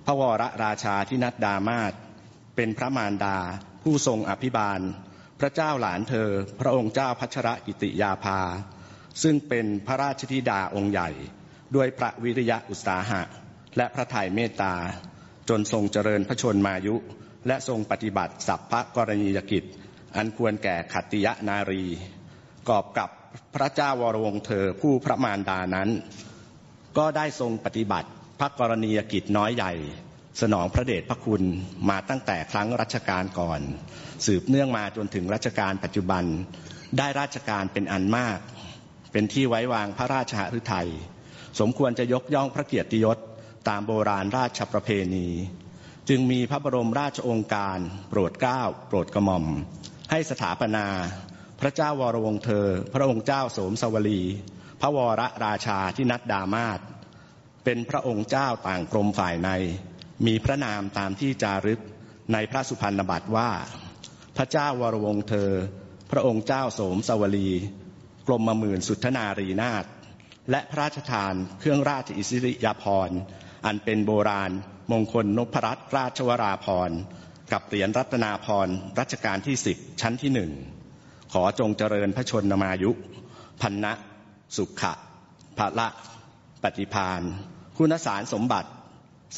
[0.05, 1.93] พระวรราชาที่นัดดามาศ
[2.57, 3.39] เป็นพระมารดา
[3.83, 4.81] ผู้ทรงอภิบาล
[5.41, 6.29] พระเจ้าหลานเธอ
[6.61, 8.41] พระองค์เจ้าพัชรกิติยาภา
[9.23, 11.11] ซึ่งเป็นพระราชธิดาองค์ใหญ่
[11.75, 13.23] ด้วยพระวิริยะอุตสาหะ
[13.77, 14.75] และพระทัยเมตตา
[15.49, 16.95] จนทรงเจริญพระชนมายุ
[17.47, 19.65] และทรงปฏิบัติสัพพะกรณียกิจ
[20.17, 21.85] อันควรแก่ขัตติยนารี
[22.69, 23.11] กอบกับ
[23.55, 25.89] พระเจ้าวรวงเธอผู้พระมารดานั้น
[26.99, 28.09] ก็ได้ทรงปฏิบัติ
[28.41, 29.73] พระกรณียกิจน้อยใหญ่
[30.41, 31.43] สนองพระเดชพระคุณ
[31.91, 33.61] มาตั้งแต่ครั้งรัชกาลก่อน
[34.27, 36.25] สืบเนื่องมาจนถึงรัชกาลปัจจุบัน
[36.99, 38.39] ได้ราชการเป็นอันมาก
[39.13, 40.89] เป็นที่ไว้วางพระราชหฤทัย
[41.61, 43.19] สมควรจะยกย่องพระเกียรติยศ
[43.69, 45.27] ตามโบราณราชประเพณี
[46.09, 49.45] จึงมีพระบรมราชองค์การ โปรดเกล้าโปรดกระหม่อม
[50.11, 50.87] ให้สถาปนา
[51.61, 54.23] พระเจ้าวรวงเธอ พระองค์เจ้าโสมสวลี
[54.81, 56.79] พระวรราชาที่นัดดามาศ
[57.65, 59.51] เป็นพระองค์เจ้าต่างกรมฝ่ายใน
[60.27, 61.81] มีพระนามตามที่จารึก
[62.33, 63.51] ในพระสุพรรณบัตรว่า
[64.37, 65.51] พระเจ้าวรวงเธอ
[66.11, 67.51] พระองค์เจ้าโสมสวลี
[68.27, 69.85] กรมมหมื่นสุทธนารีนาถ
[70.51, 73.19] และพระราชทานเครื่องราชอิสริยาภรณ์
[73.67, 74.51] อันเป็นโบราณ
[74.93, 76.99] มงคลนพรัตนราชวราภรณ์
[77.53, 80.51] กับเหรียญรัตนาภรณ์รัชกาลที่สิบชั้นที่หนึ่ง
[81.33, 82.91] ขอจงเจริญพระชนมายุ
[83.61, 83.93] พันนะ
[84.57, 84.93] สุขะ
[85.59, 85.89] พระละ
[86.63, 87.23] ปฏิพาน
[87.79, 88.71] คุณสารสมบัติ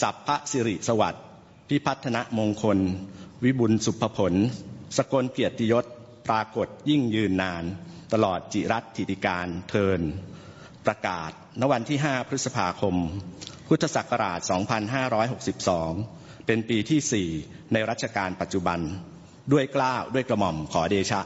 [0.00, 1.24] สัพพะสิริสวัสดิ์
[1.68, 2.78] พิพัฒนมงคล
[3.44, 4.34] วิบุญสุภผล
[4.96, 5.84] สกลเกียรติยศ
[6.28, 7.64] ปรากฏยิ่งยืนนาน
[8.12, 10.00] ตลอดจิรัตถิติการเทิน
[10.86, 12.96] ประกาศณวันที่ 5 พฤษภาคม
[13.68, 14.40] พุทธศักราช
[15.62, 18.80] 2562 เป็นปีที่ 4 ในรัชกาลปัจจุบัน
[19.52, 21.20] ด้วยกล้าวด้วยกระหม่อมขอเดชะ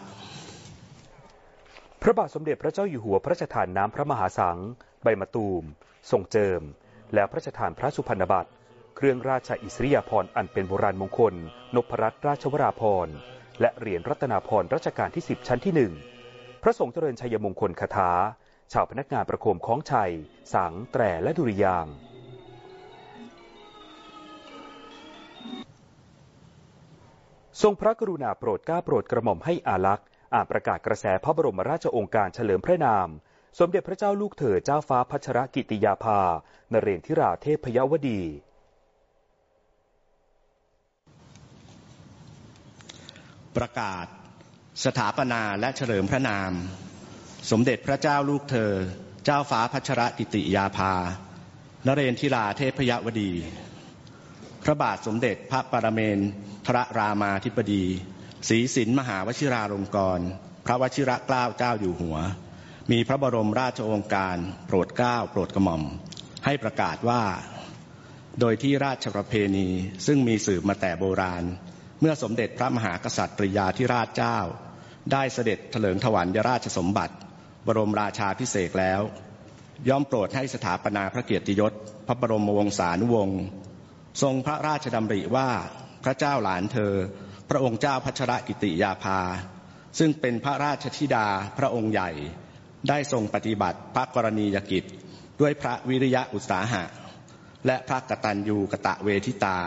[2.02, 4.58] พระบาทสมเด็จพระเจ้าอยู่หัวพระราชทานน้ำพระมหาสัง
[5.02, 5.62] ใบมะตูม
[6.10, 6.60] ทรงเจิม
[7.14, 8.50] และพระราชทานพระสุพรรณบัตร
[8.96, 11.34] เครื่องราชอิสริยาภรณ์อันเป็นโบราณมงคล
[11.74, 13.14] นพรัตนราชวราภรณ์
[13.60, 15.92] และเหรียญรัตนาภรณ์รัชกาลที่ 10 ชั้นที่หนึ่ง
[16.62, 18.10] พระสงฆ์เจริญชัยมงคลคาถา
[18.72, 20.12] ชาวพนักงานประโคมคล้องชัย
[20.54, 21.86] สัง แตรและดุริยาง
[27.62, 33.08] ทรงพระกรุณาโปรดเกล้าโปรดกระหม่อมให้อาลักษ์อ่านประกาศกระแสพระบรมราชโองการเฉลิมพระนาม
[33.58, 36.20] สมเด็จพระเจ้าลูกเธอเจ้าฟ้าพัชรกิติยาภา
[36.72, 38.22] นเรนทิราเทพยวดี
[43.56, 44.06] ประกาศ
[44.84, 46.52] สถาปนาและเฉลิมพระนาม
[47.50, 48.72] สมเด็จพระเจ้าลูกเธอ
[49.24, 50.94] เจ้าฟ้าพัชรกิติยาภา
[51.86, 53.32] นเรนทิราเทพยวดี
[54.64, 56.18] พระบาทสมเด็จพระปรเมน
[56.66, 57.84] ทรรามาธิบดี
[58.48, 60.22] ศรีสินมหาวชิราลงกรณ
[60.66, 62.16] พระวชิระเกล้าเจ้าอยู่หัว
[62.90, 65.82] มีพระบรมราชโองการ โปรดเกล้าโปรดกระหม่อม
[66.44, 67.22] ให้ประกาศว่า
[68.40, 69.68] โดยที่ราชประเพณี
[70.06, 71.44] ซึ่งมีสืบมาแต่โบราณ
[72.00, 74.38] เมื่อสมเด็จพระมหากษัตริยาธิราชเจ้า
[75.12, 77.14] ได้เสด็จเถลิงถวัลยราชสมบัติ
[77.66, 79.00] บรมราชาพิเศษแล้ว
[79.88, 81.72] ย่อมโปรดให้สถาปนาพระเกียรติยศ
[82.06, 83.40] พระบรมวงศานุวงศ์
[84.22, 85.48] ทรงพระราชดำริว่า
[86.04, 86.94] พระเจ้าหลานเธอ
[87.48, 89.20] พระองค์เจ้าพัชรกิติยาภา
[89.98, 91.26] ซึ่งเป็นพระราชธิดา
[91.58, 92.10] พระองค์ใหญ่
[92.88, 94.84] ได้ทรงปฏิบัติพระกรณียกิจ
[95.40, 96.84] ด้วยพระวิริยะอุตสาหะ
[97.66, 99.58] และพระกตัญญูกะตะเวทิตา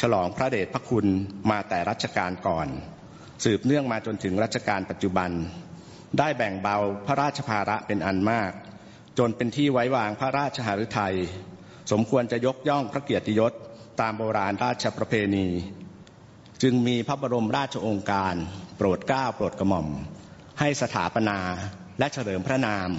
[0.00, 1.06] ฉลองพระเดชพระคุณ
[1.50, 2.68] มาแต่รัชกาลก่อน
[3.44, 5.30] สืบเนื่องมาจนถึงรัชกาลปัจจุบัน
[6.18, 6.76] ได้แบ่งเบา
[7.06, 8.52] พระราชภาระเป็นอันมาก
[9.18, 11.16] จนเป็นที่ไว้วางพระราชหฤทัย
[11.92, 13.52] สมควรจะยกย่องพระเกียรติยศ
[14.00, 15.46] ตามโบราณราชประเพณี
[16.62, 18.34] จึงมีพระบรมราชโองการ
[18.76, 19.88] โปรดเกล้าโปรดกระหม่อม
[20.60, 21.38] ให้สถาปนา
[21.98, 22.90] และเฉลิมพระนาม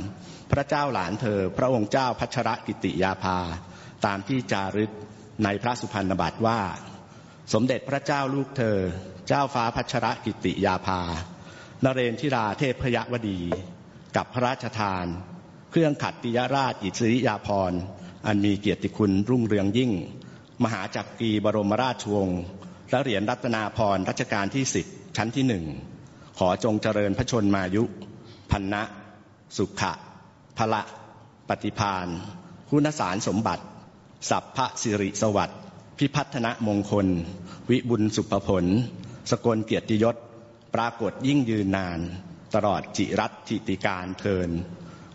[0.51, 3.39] พระเจ้าหลานเธอ พระองค์เจ้าพัชรกิติยาภา
[4.05, 4.91] ตามที่จารึก
[5.43, 6.61] ในพระสุพรรณบัตรว่า
[7.53, 8.79] สมเด็จพระเจ้าลูกเธอ
[9.27, 11.01] เจ้าฟ้าพัชรกิติยาภา
[11.83, 13.41] นเรนทิราเทพยวดี
[14.15, 15.05] กับพระราชทาน
[15.71, 17.79] เครื่องขัตติยราชอิสริยาภรณ์
[18.25, 19.91] อันมีเกียรติคุณรุ่งเรืองยิ่ง
[20.63, 22.41] มหาจักรีบรมราชวงศ์
[22.89, 24.85] และเหรียญรัตนาภรณ์รัชกาลที่สิบ
[25.17, 27.83] ชั้นที่หนึ่งขขอจงเจริญพระชนมายุ
[28.51, 28.81] พันนะ
[29.57, 29.91] สุขะ
[30.57, 30.81] พละ
[31.49, 32.07] ปฏิพาน
[32.69, 33.63] คุณสารสมบัติ
[34.29, 35.59] สัพพะสิริสวัสดิ์
[35.97, 37.07] พิพัฒนมงคล
[37.69, 38.65] วิบุญสุภผล
[39.31, 40.15] สกลเกียรติยศ
[40.75, 41.99] ปรากฏยิ่งยืนนาน
[42.55, 44.49] ตลอดจิรัตทิติการเทิน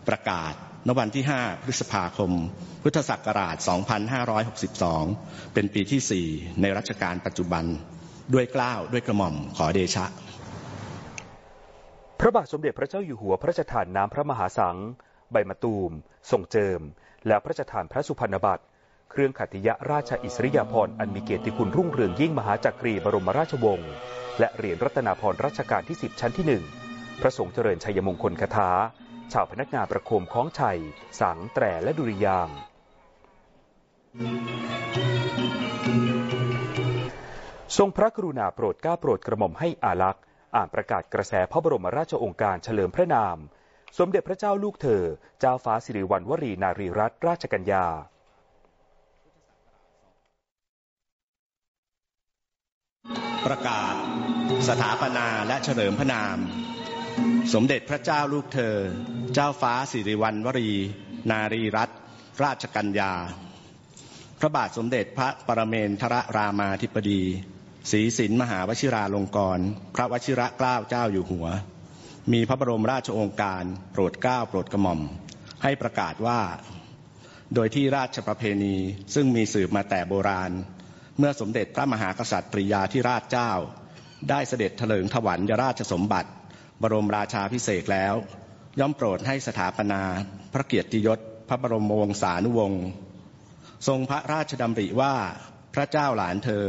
[0.07, 0.53] ประกาศ
[0.87, 2.31] ณวันที่ 5 พฤษภาคม
[2.83, 3.55] พุทธศักราช
[4.35, 7.65] 2562 เป็นปีที่ 4 ในรัชกาลปัจจุบัน
[8.33, 10.05] ด้วยกล้าวด้วยกระหม่อมขอเดชะ
[12.23, 14.77] พระบาทสมเด็จพระเจ้าอยู่หัวพระราชทานน้ำพระมหาสัง
[15.31, 15.91] ใบมะตูม
[16.31, 16.81] ทรงเจิม
[17.27, 18.63] และพระราชทานพระสุพรรณบัตร
[19.11, 23.91] เครื่องขัตติยราชอิสริยาภรณ์อันมีเกียรติคุณรุ่งเรืองยิ่งมหาจักรีบรมราชวงศ์
[24.39, 26.45] และเหรียญรัตนาภรณ์รัชกาลที่ 10 ชั้นที่
[26.85, 28.69] 1 พระสงฆ์เจริญชัยมงคลคาถา
[29.33, 30.79] ชาวพนักงานประโคมคล้องชัย
[31.21, 32.49] สัง แตร และดุริยาง
[37.77, 40.23] ทรงพระกรุณาโปรดเกล้าโปรดกระหม่อมให้อาลักษ์
[40.55, 43.37] อ่านประกาศกระแสพระบรมราชโองการเฉลิมพระนาม
[43.97, 45.03] สมเด็จพระเจ้าลูกเธอ
[45.39, 47.85] เจ้าฟ้าสิริวัณวรีนารีรัตนราชกัญญา
[53.45, 53.95] ประกาศ
[54.67, 56.37] สถาปนาและเฉลิมพระนาม
[57.53, 58.77] สมเด็จพระเจ้าลูกเธอ
[59.33, 60.71] เจ้าฟ้าสิริวัณวรี
[61.31, 61.93] นารีรัตน
[62.43, 63.13] ราชกัญญา
[64.39, 67.23] พระบาทสมเด็จพระปรเมนทรรามาธิบดี
[67.89, 69.65] ศรีสินมหาวชิราลงกรณ์
[69.95, 71.47] พระวชิระเกล้าเจ้าอยู่หัว
[72.33, 74.99] มีพระบรมราชโองการโปรดเกล้าโปรดกระหม่อม
[75.63, 76.41] ให้ประกาศว่า
[77.55, 78.75] โดยที่ราชประเพณี
[79.13, 80.51] ซึ่งมีสืบมาแต่โบราณ
[81.17, 83.51] เมื่อสมเด็จพระมหากษัตริย์ปริยาธิราชเจ้า
[84.29, 86.29] ได้เสด็จเถลิงถวัลยราชสมบัติ
[86.81, 88.15] บรมราชาพิเศษแล้ว
[88.79, 90.01] ย่อมโปรดให้สถาปนา
[90.53, 92.83] พระเกียรติยศ พระบรมวงศานุวงศ์
[93.87, 95.13] ทรงพระราชดำริว่า
[95.75, 96.65] พระเจ้าหลานเธอ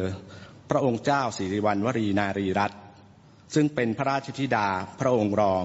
[0.75, 2.81] ระองค์เจ้าสิริวัณวรีนารีรัตน์
[3.55, 4.69] ซึ่งเป็นพระราชธิดา
[5.01, 5.65] พระองค์รอง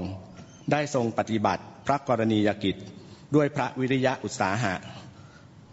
[0.72, 2.76] ได้ทรงปฏิบัติพระกรณียกิจ
[3.36, 4.76] ด้วยพระวิริยะอุตสาหะ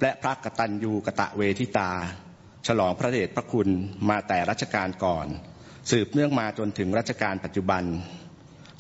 [0.03, 1.91] และพระกตัญญูกะตะเวทิตา
[2.67, 3.69] ฉลองพระเดชพระคุณ
[4.09, 5.27] มาแต่รัชกาลก่อน
[5.91, 7.85] สืบเนื่องมาจนถึงรัชกาลปัจจุบัน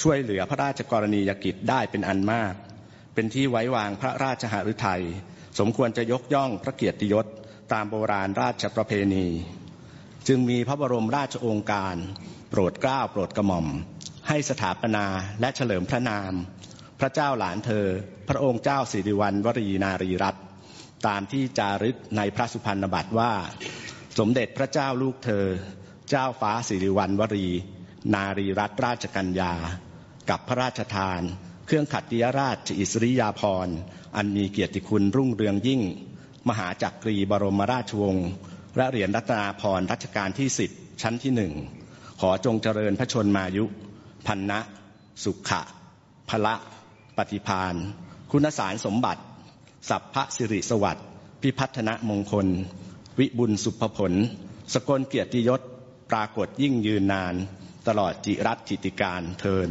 [0.03, 2.55] ช่วยเหลือพระราชกรณียกิจได้เป็นอันมาก
[3.14, 5.03] เป็นที่ไว้วางพระราชหฤทัย
[5.59, 7.27] สมควรจะยกย่องพระเกียรติยศ
[7.73, 9.27] ตามโบราณราชประเพณี
[10.29, 11.97] จึงมีพระบรมราชโองการ
[12.51, 13.67] โปรดเกล้าโปรดกระหม่อม
[14.29, 15.07] ให้สถาปนา
[15.41, 16.33] และเฉลิมพระนาม
[17.01, 17.87] พระเจ้าหลานเธอ
[18.29, 20.45] พระองค์เจ้าสิริวัณวรีนารีรัตน์
[21.07, 23.33] ตามที่จารึกในพระสุพรรณบัตรว่า
[24.19, 25.47] สมเด็จพระเจ้าลูกเธอ
[26.11, 27.49] เจ้าฟ้าสิริวัณวรี
[28.15, 29.55] นารีรัตนราชกัญญา
[30.31, 31.21] กับพระราชทาน
[31.67, 33.77] เครื่องขัตติยราชอิสริยาภรณ์
[34.17, 35.83] อันมีเกียรติคุณรุ่งเรืองยิ่ง
[36.49, 38.29] มหาจักรีบรมราชวงศ์
[38.77, 40.71] และเหรียญรัตนาภรรัชกาลที่สิบ
[41.03, 41.53] ชั้นที่หนึ่ง
[42.21, 43.65] ขอจงเจริญพระชนมายุ
[44.27, 44.61] พันนะ
[45.25, 45.61] สุขะ
[46.29, 46.55] พละ
[47.17, 47.75] ปฏิพาน
[48.31, 49.23] คุณสารสมบัติ
[49.89, 51.07] สัพพะสิริสวัสดิ์
[51.43, 52.47] พิพัฒนมงคล
[53.19, 54.13] วิบุญสุภผล
[54.75, 55.61] สกลเกียรติยศ
[56.11, 57.35] ปรากฏยิ่งยืนนาน
[57.89, 59.71] ตลอดจิรัตจิติการเทิน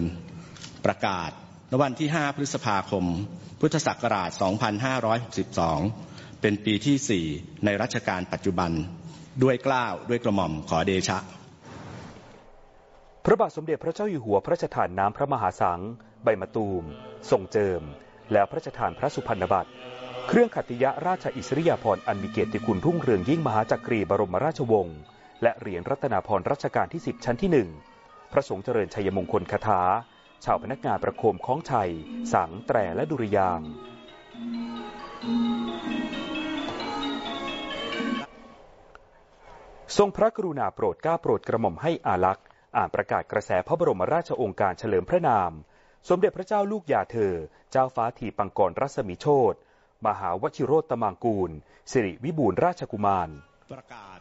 [0.85, 1.29] ประกาศ
[1.71, 3.05] ณวันที่ 5 พฤษภาคม
[3.59, 6.12] พุทธศักราช 2562
[6.45, 8.71] เป็นปีที่4ในรัชกาลปัจจุบัน
[9.43, 11.17] ด้วยกล้าวด้วยกระหม่อมขอเดชะ
[13.25, 15.81] พระบาทสมเด็จพระเจ้าอยู่หัวพระราชทานน้ำพระมหาสัง
[16.23, 16.83] ใบมะตูม
[17.29, 17.81] ทรงเจิม
[18.33, 19.71] แล้วพระราชทานพระสุพรรณบัตร
[20.27, 24.97] เครื่องขัตติยะราชอิสริยาภรณ์อันมีเกียรติคุณรุ่งเรืองยิ่งมหาจักรีบรมราชวงศ์
[25.43, 27.69] และเหรียญรัตนาภรณ์รัชกาลที่ 10 ชั้นที่หนึ่ง
[28.31, 29.81] พระสงฆ์เจริญชัยมงคลคาถา
[30.45, 31.91] ชาวพนักงานประโคมคล้องชัย
[32.33, 33.61] สังแตรและดุริยาง
[39.97, 42.45] ทรงพระกรุณาโปรดเกล้าโปรดกระหม่อมให้อาลักษ์
[42.77, 45.51] อ่านประกาศกระแสพระบรมราชโองการเฉลิมพระนาม
[46.09, 47.33] สมเด็จพระเจ้าลูกยาเธอ
[47.71, 49.53] เจ้าฟ้าทีปังกรรัศมีโชต
[50.07, 51.51] มหาวชิโรตมังกูล
[51.91, 53.29] สิริวิบูลราชกุมาร
[53.71, 54.19] ประกาศ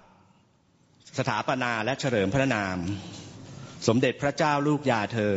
[1.19, 2.79] สถาปนาและเฉลิมพระนาม
[3.87, 5.37] สมเด็จพระเจ้าลูกยาเธอ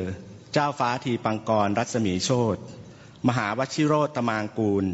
[0.54, 2.58] เจ้าฟ้าทีปังกรรัศมีโชต
[3.28, 4.86] มหาวชิโรตมางกูล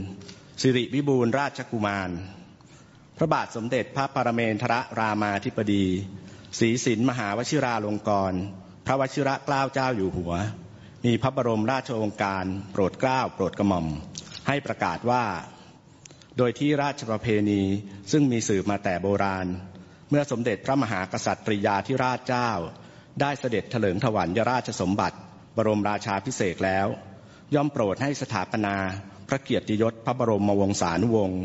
[0.62, 2.12] สิริวิบูลราชกุมาร
[3.22, 5.86] ระบาทสมเด็จพระปรเมนทรรามาธิบดี
[6.60, 8.42] ศรีสินมหาวชิราลงกรณ์
[8.86, 10.34] พระวชิระเกล้าเจ้าอยู่หัว
[11.06, 13.88] มีพระบรมราชโองการโปรดเกล้าโปรดกระหม่อม
[14.48, 15.26] ให้ประกาศว่า
[16.38, 17.62] โดยที่ราชประเพณี
[18.12, 19.48] ซึ่งมีสืบมาแต่โบราณ
[20.10, 22.50] เมื่อสมเด็จพระมหากษัตริย์ปริยาธิราชเจ้า
[23.22, 25.18] ได้เสด็จเถลิงถวัลยราชสมบัติ
[25.58, 26.88] บรมราชาพิเศษแล้ว
[27.56, 28.76] ย่อมโปรดให้สถาปนา
[29.28, 31.44] พระเกียรติยศพระบรมวงศานุวงศ์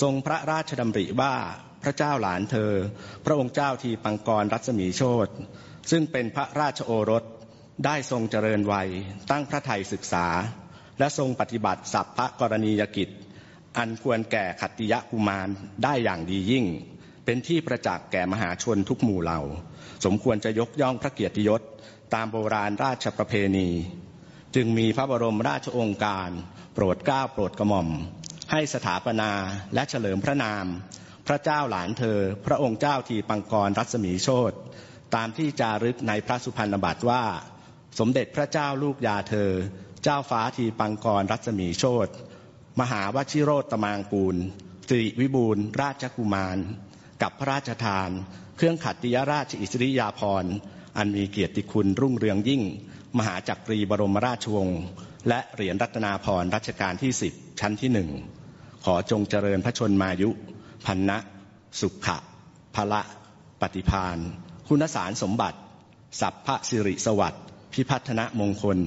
[0.00, 1.34] ทรงพระราชดำริว่า
[1.82, 2.72] พระเจ้าหลานเธอ
[3.24, 5.28] พระองค์เจ้าทีปังกรรัศมีโชต
[5.90, 7.24] ซึ่งเป็นพระราชโอรส
[7.84, 8.88] ได้ทรงเจริญวัย
[9.30, 10.26] ตั้งพระไทยศึกษา
[10.98, 13.08] และทรงปฏิบัติสัพพกรณียกิจ
[13.78, 15.48] อันควรแก่ขัตติยกุมาร
[15.82, 16.66] ได้อย่างดียิ่ง
[17.24, 19.40] เป็นที่ประจักษ์แก่มหาชนทุกหมู่เหล่า
[20.04, 21.62] สมควรจะยกย่องพระเกียรติยศ
[22.14, 23.68] ตามโบราณราชประเพณี
[24.54, 26.30] จึงมีพระบรมราชองการ
[26.74, 27.88] โปรดเกล้าโปรดกระหม่อม
[28.52, 29.30] ให้สถาปนา
[29.74, 30.66] และเฉลิมพระนาม
[31.26, 34.52] พระเจ้าหลานเธอ พระองค์เจ้าทีปังกรรัศมีโชต
[35.14, 37.24] ตามที่จารึกในพระสุพรรณบัตรว่า
[37.98, 39.52] สมเด็จพระเจ้าลูกยาเธอ
[40.02, 42.08] เจ้าฟ้าทีปังกรรัศมีโชต
[42.80, 44.36] มหาวชิโรตมางกูล
[44.88, 46.58] สิริวิบูลราชกุมาร
[47.22, 48.10] กับพระราชทาน
[48.56, 50.54] เครื่องขัตติยราชอิสริยาภรณ์
[50.96, 52.62] อันมีเกียรติคุณรุ่งเรืองยิ่ง
[53.18, 54.82] มหาจักรีบรมราชวงศ์
[55.28, 58.10] และเหรียญรัตนาภรณ์รัชกาลที่สิบชั้นที่หนึ่ง
[58.88, 60.30] ขอจงเจริญพระชนมายุ
[60.86, 61.18] พันนะ
[61.80, 62.18] สุขะ
[62.74, 63.02] พละ
[63.60, 64.18] ปฏิพาน
[64.68, 65.58] คุณสารสมบัติ
[66.20, 68.78] สัพพะสิริสวัสดิ์พิพัฒนมงคล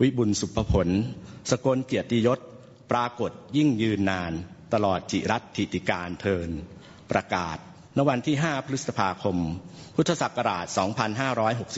[0.00, 0.88] วิบุญสุภผล
[1.50, 2.38] สกลเกียรติยศ
[2.90, 4.32] ปรากฏยิ่งยืนนาน
[4.74, 6.48] ตลอดจิรัตถิติการเทิน
[7.10, 7.56] ประกาศ
[7.96, 9.36] ณวันที่ 5 พฤษภาคม
[9.96, 10.66] พุทธศักราช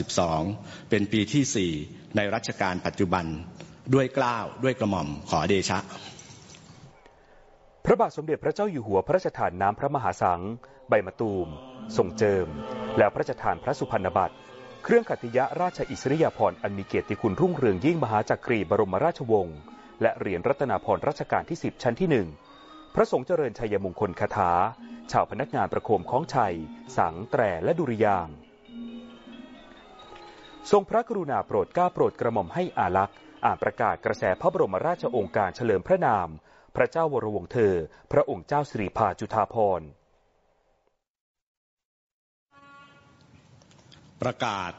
[0.09, 3.25] 2562 เป็นปีที่ 4 ในรัชกาลปัจจุบัน
[3.93, 5.79] ด้วยกล้าวด้วยกระหม่อมขอเดชะ
[7.85, 10.41] พระบาทสมเด็จพระเจ้าอยู่หัวพระราชทานน้ำพระมหาสัง
[10.89, 11.47] ใบมะตูม
[11.97, 12.47] ทรงเจิม
[12.97, 14.35] แล้วพระราชทานพระสุพรรณบัตร
[14.83, 19.57] เครื่องขัติยราชอิสริยาภรณ์อันมีเกียรติคุณรุ่งเรืองยิ่งมหาจักรีบรมราชวงศ์
[20.01, 22.27] และเหรียญรัตนาภรณ์รัชกาลที่ 10 ชั้นที่หนึ่ง
[22.95, 24.51] พระสงฆ์เจริญชัยมงคลคาถา
[25.11, 26.55] ชาวพนักงานประโคมคล้องชัย
[26.97, 28.27] สังแตรและดุริยาง
[30.71, 36.29] ทรงพระกรุณาโปรดเกล้าโปรดกระหม่อมให้อาลักษ์อ่านประกาศกระแสพระบรมราชโองการเฉลิมพระนาม
[36.75, 37.73] พระเจ้าวรวงเธอ
[38.11, 39.87] พระองค์เจ้าสิริภาจุฑาภรณ์
[44.21, 44.71] ประกาศ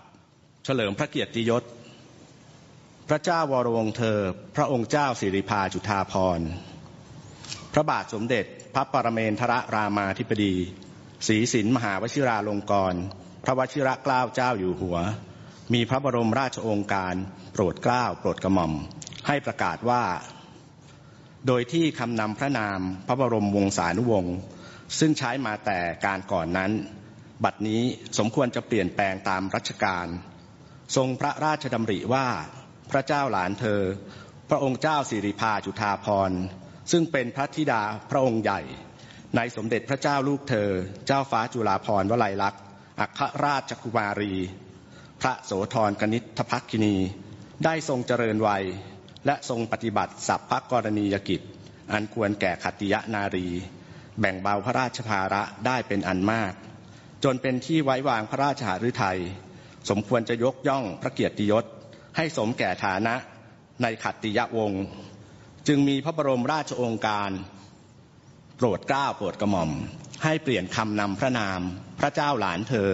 [0.64, 1.62] เฉลิมพระเกียรติยศ
[3.08, 4.18] พระเจ้าวรวงเธอ
[4.56, 6.48] พระองค์เจ้าสิริภาจุฑาภรณ์
[7.72, 10.54] พระบาทสมเด็จพระปรเมนทรรามาธิบดี
[11.26, 13.02] ศรีสินมหาวชิราลงกรณ์
[13.44, 14.98] พระวชิระเกล้าเจ้าอยู่หัว
[15.72, 17.14] มีพระบรมราชโองการ
[17.52, 18.72] โปรดเกล้าโปรดกระหม่อม
[19.26, 20.04] ให้ประกาศว่า
[21.46, 24.36] โดยที่คำนำพระนามพระบรมวงศานุวงศ์
[24.98, 26.72] ซึ่งใช้มาแต่การก่อนนั้น
[27.44, 27.82] บัดนี้
[28.18, 30.06] สมควรจะเปลี่ยนแปลงตามรัชกาล
[30.96, 32.26] ทรงพระราชดำริว่า
[32.90, 33.80] พระเจ้าหลานเธอ
[34.50, 36.32] พระองค์เจ้าสิริภาจุฑาภร
[36.92, 38.60] ซึ่งเป็นพระธิดาพระองค์ใหญ่
[39.36, 40.70] ในสมเด็จพระเจ้าลูกเธอ
[41.06, 42.62] เจ้าฟ้าจุฬาภรวลัยลักษณ์
[43.00, 44.34] อัครราชกุมารี
[45.20, 46.96] พระโสธรกนิษฐภักคินี
[47.64, 48.64] ได้ทรงเจริญวัย
[49.26, 51.40] และทรงปฏิบัติสัพพกรณียกิจ
[51.92, 53.48] อันควรแก่ขัตติยนารี
[54.20, 56.52] แบ่งเบาพระราชภาระได้เป็นอันมาก
[57.24, 59.20] จนเป็นที่ไว้วางพระราชหฤทัย
[59.90, 61.64] สมควรจะยกย่องพระเกียรติยศ
[62.16, 63.14] ให้สมแก่ฐานะ
[63.82, 64.84] ในขัตติยวงศ์
[65.68, 67.30] จึงมีพระบรมราชโองการ
[68.56, 69.70] โปรดเกล้าโปรดกระหม่อม
[70.24, 71.60] ให้เปลี่ยนคำนำพระนาม
[71.98, 72.90] พระเจ้าหลานเธอ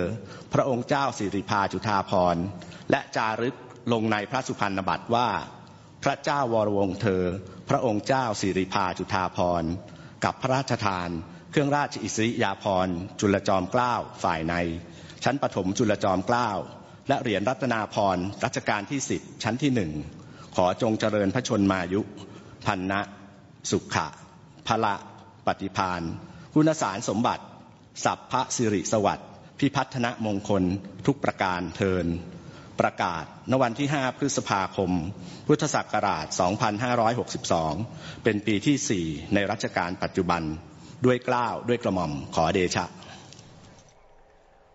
[0.53, 2.37] พระองค์เจ้าสิริภาจุฑาภร
[2.91, 3.57] และจารึก
[3.93, 5.29] ลงในพระสุพรรณบัตรว่า
[6.05, 7.25] พระเจ้าวรวงเธอ
[7.69, 9.71] พระองค์เจ้าสิริภาจุฑาภรณ์
[10.25, 11.09] กับพระราชทาน
[11.51, 14.55] เครื่องราชอิสริยาภรณ์ จุลจอมเกล้าฝ่ายใน
[15.25, 16.51] ชั้นปฐมจุลจอมเกล้า
[17.09, 19.93] และเหรียญรัตนาภรณ์รัชกาลที่สิบชั้นที่หนึ่ง
[20.57, 22.01] ขอจงเจริญพระชนมายุ
[22.67, 23.01] พันนะ
[23.71, 24.07] สุขะ
[24.67, 24.95] พละ
[25.47, 26.03] ปฏิพาน
[26.55, 27.45] คุณสารสมบัติ
[28.05, 30.63] สัพพะสิริสวัสดิ์พิพัฒนมงคล
[31.07, 32.07] ทุกประการเทิน
[32.81, 34.91] ประกาศณวันที่ 5 พฤษภาคม
[35.47, 36.27] พุทธศักราช
[37.05, 40.43] 2562 เป็นปีที่ 4 ในรัชกาลปัจจุบัน
[41.05, 42.85] ด้วยกล้าวด้วยกระหม่อมขอเดชะ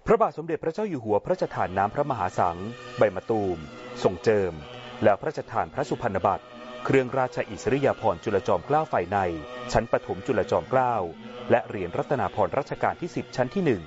[0.06, 2.58] พระบาทสมเด็จพระเจ้าอยู่หัวพระราชทานน้ำพระมหาสัง
[2.98, 3.58] ใบมะตูม
[4.04, 4.54] ทรงเจิม
[5.04, 6.46] แล้วพระราชทานพระสุพรรณบัตร
[6.86, 9.18] เครื่องราชอิสริยาภรณ์จุลจอมเกล้าฝ่ายใน
[9.72, 10.96] ชั้นปฐมจุลจอมเกล้า
[11.52, 13.82] และเหรียญรัตนาภรณ์รัชกาลที่ 10 ชั้นที่หนึ่ง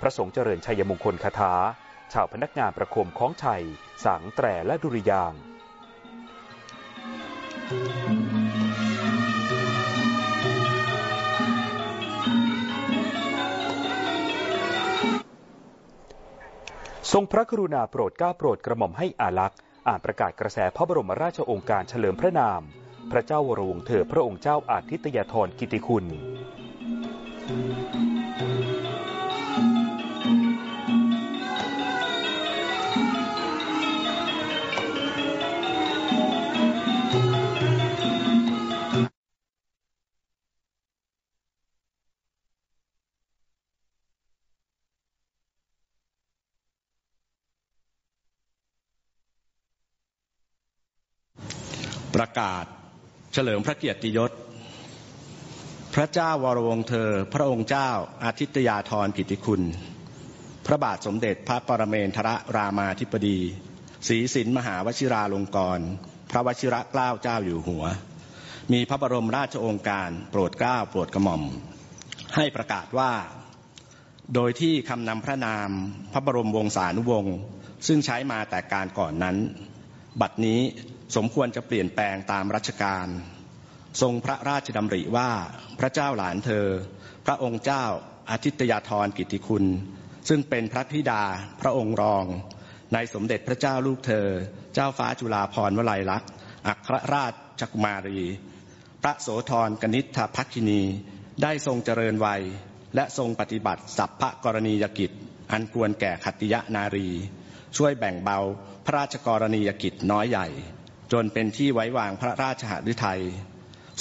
[0.00, 1.54] พระสงฆ์เจริญชัยมงคลคาถา
[2.12, 3.64] ชาวพนักงานประคมคล้องชัย
[4.04, 5.34] สังแตรและดุริยาง
[17.12, 19.58] ทรงพระกรุณาโปรดกล้าโปรดกระหม่อมให้อาลักษ์
[19.88, 22.62] อ่านประกาศกระแสพระบรมราชโองการเฉลิมพระนาม
[23.12, 26.04] พระเจ้าวรวงเธอพระองค์เจ้าอาทิตยธรกิติคุณ
[52.30, 52.66] ประกาศ
[53.32, 54.30] เฉลิมพระเกียรติยศ
[55.94, 57.90] พระเจ้าวรวงเธอ พระองค์เจ้า
[58.24, 59.62] อาทิตยาธรกิติคุณ
[60.66, 63.38] พระบาทสมเด็จพระปรเมนทรรามาธิบดี
[64.08, 65.82] ศรีสินมหาวชิราลงกรณ
[66.30, 67.84] พระวชิระเกล้าเจ้าอยู่หัว
[68.72, 71.42] มีพระบรมราชโองการโปรดเกล้าโปรดกระหม่อม
[72.36, 73.12] ให้ประกาศว่า
[74.34, 75.70] โดยที่คำนำพระนาม
[76.12, 77.36] พระบรมวงศานุวงศ์
[77.86, 79.36] ซึ่งใช้มาแต่การก่อนนั้น
[80.20, 80.60] บัดนี้
[81.16, 83.06] สมควรจะเปลี่ยนแปลงตามรัชกาล
[84.00, 85.30] ทรงพระราชดำริว่า
[85.78, 86.66] พระเจ้าหลานเธอ
[87.26, 87.84] พระองค์เจ้า
[88.30, 89.64] อาทิตยาธรกิติคุณ
[90.28, 91.22] ซึ่งเป็นพระธิดา
[91.60, 92.24] พระองค์รอง
[92.94, 94.26] ในสมเด็จพระเจ้าลูกเธอ
[94.74, 96.30] เจ้าฟ้าจุฬาภรณ์วลัยลักษณ์
[96.66, 98.20] อัครราชจักรมารี
[99.02, 100.82] พระโสธรกนิษฐพักินี
[101.42, 102.42] ได้ทรงเจริญวัย
[102.94, 105.10] และทรงปฏิบัติสัพพกรณียกิจ
[105.52, 107.08] อันควรแก่ขัตติยนารี
[107.76, 108.38] ช่วยแบ่งเบา
[108.84, 110.48] พระราชกรณียกิจน้อยใหญ่
[111.12, 113.22] จนเป็นที่ไว้วางพระราชหฤทัย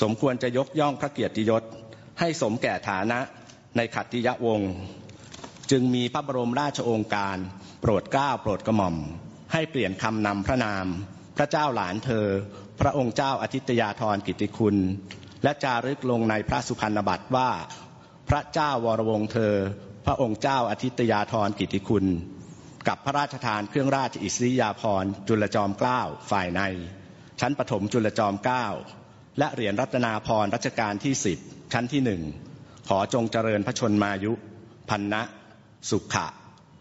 [0.02, 1.64] สมควรจะยกย่องพระเกียรติยศ
[2.20, 3.20] ให้สมแก่ฐานะ
[3.78, 4.74] ในขัตติยวงศ์
[5.72, 7.38] จึงมีพระบรมราชโองการ
[7.82, 8.96] โปรดเกล้าโปรดกระหม่อม
[9.54, 10.86] ให้เปลี่ยนคำนำพระนาม
[11.38, 12.26] พระเจ้าหลานเธอ
[12.82, 14.76] พระองค์เจ้าอาทิตยาธรกิติคุณ
[15.44, 17.50] และจารึกลงในพระสุพรรณบัตรว่า
[18.30, 19.56] พระเจ้าวรวงเธอ
[20.06, 22.06] พระองค์เจ้าอาทิตยาธรกิติคุณ
[22.88, 26.62] กับพระราชทานเครื่องราชอิสริยาภรณ์จุลจอมเกล้าฝ่ายใน
[27.40, 28.66] ชั้นปฐมจุลจอมเกล้า
[29.40, 31.38] และเหรียญรัตนาพรรัชกาลที่สิบ
[31.74, 32.22] ชั้นที่หนึ่ง
[32.90, 34.32] ขอจงเจริญพระชนมายุ
[34.90, 35.22] พันนะ
[35.90, 36.28] สุขะ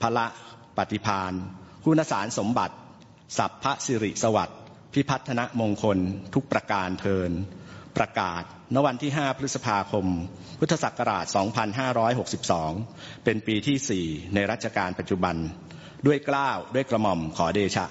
[0.02, 0.26] พละ
[0.76, 1.32] ปฏิพาน
[1.84, 2.76] คุณสารสมบัติ
[3.38, 4.58] สัพพะสิริสวัสดิ์
[4.94, 5.98] พิพัฒนมงคล
[6.34, 7.30] ทุกประการเทิน
[7.96, 8.42] ประกาศ
[8.74, 10.06] ณวันที่ 5 พฤษภาคม
[10.58, 11.24] พุทธศักราช
[12.44, 15.36] 2562 เป็นปีที่ 4 ในรัชกาลปัจจุบัน
[16.06, 17.86] ด้วยกล้าวด้วยกระหม่อมขอเดชะ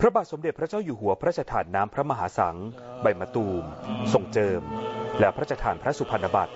[0.00, 2.56] พระบาทสมเด็จพระเจ้าอยู่หัวพระราชทานน้ำพระมหาสัง
[3.02, 3.64] ใบมะตูม
[4.12, 4.62] ทรงเจิม
[5.20, 6.54] และพระราชทานพระสุพรรณบัตร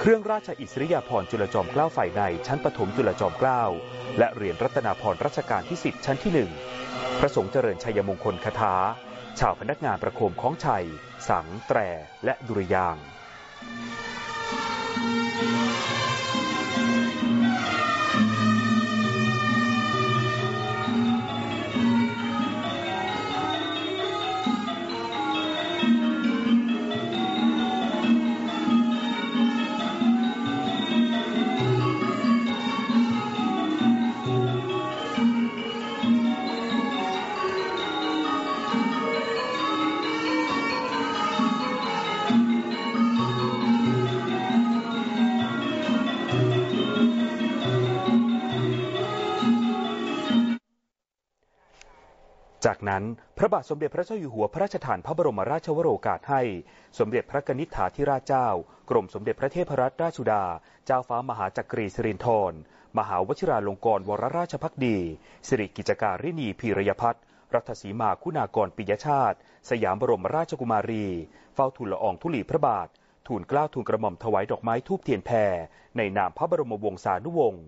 [0.00, 3.62] เครื่องราชอิสริยาภรณ์จุลจอมเกล้าฝ่ายในชั้นปฐมจุลจอมเกล้า
[4.18, 6.50] และเหรียญรัตนาภรณ์รัชกาลที่10ชั้นที่หนึ่ง
[7.18, 8.74] พระสงฆ์เจริญชัยมงคลคาถา
[9.38, 10.86] ชาวพนักงานประโคมของชัย
[11.28, 11.78] สัง แตร
[12.24, 12.96] และดุริยาง
[52.92, 53.04] นั้น
[53.38, 56.42] พระบาทสมเด็จพระเจ้าอยู่หัวพระราชทานพระบรมราชวโรกาสให้
[56.98, 58.48] สมเด็จพระกนิษฐาธิราชเจ้า
[58.90, 60.44] กรมสมเด็จพระเทพรัตนราชสุดา
[60.86, 62.52] เจ้าฟ้ามหาจักรีสิรินธร
[62.98, 64.98] มหาวชิราลงกรณวรราชพักดี
[65.48, 67.22] สิริกิจการินีพีรยพัฒน์
[67.54, 69.36] รัฐสีมาคุณากรปิยชาติ
[69.70, 71.06] สยามบรมราชกุมารี
[71.54, 72.88] เฝ้าทูลละอองธุลีพระบาท
[73.26, 75.54] ทูลเกล้าทูลกระหม่อมถวายดอกไม้ทูบเทียนแพร
[75.96, 77.64] ในนามพระบรมวงศานุวงศ์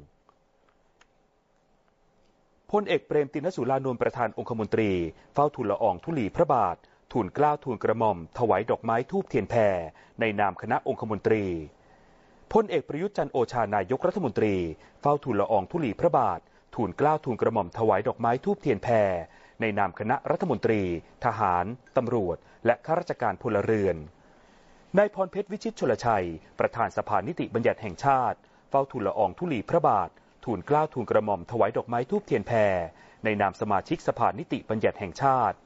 [2.78, 4.90] พลเอกเปรมติณสูลานนท์ประธานองคมนตรี
[5.34, 6.76] เฝ้าทูลละอองธุลีพระบาท
[7.12, 9.76] ทูลเกล้าทูลกระหม่อม ถวายดอกไม้ธูปเทียนแพ
[10.20, 11.44] ในนามคณะองคมนตรี
[12.52, 14.54] พลเอกประยุทธ์จันทร์โอชานายกรัฐมนตรี
[15.00, 16.40] เฝ้าทูลละอองธุลีพระบาท
[16.74, 19.10] ทูลเกล้าทูลกระหม่อมถวายดอกไม้ธูปเทียนแพ
[19.60, 20.82] ในนามคณะรัฐมนตรี
[21.24, 21.64] ทหาร
[21.96, 23.96] ตำรวจ และข้าราชการพลเรือน
[24.98, 26.26] นายพรเพชรวิชิตชลชัย
[26.58, 28.38] ประธานสภานิติบัญญัติแห่งชาติ
[28.70, 30.10] เฝ้าทูลละอองธุลีพระบาท
[30.44, 32.74] ทูลเกล้าทูลกระหม่อมถวายดอกไม้ธูปเทียนแพ
[33.24, 35.56] ในนามสมาชิกสภานิติบัญญัติแห่งชาติ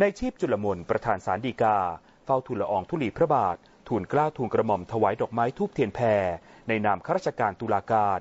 [0.00, 1.78] นายชีพจุลมนต์ ประธานศาลฎีกา
[2.24, 3.56] เฝ้าทูลละอองธุลีพระบาท
[3.88, 6.22] ทูลเกล้าทูลกระหม่อมถวายดอกไม้ธูปเทียนแพ
[6.68, 8.20] ในนามข้าราชการตุลาการ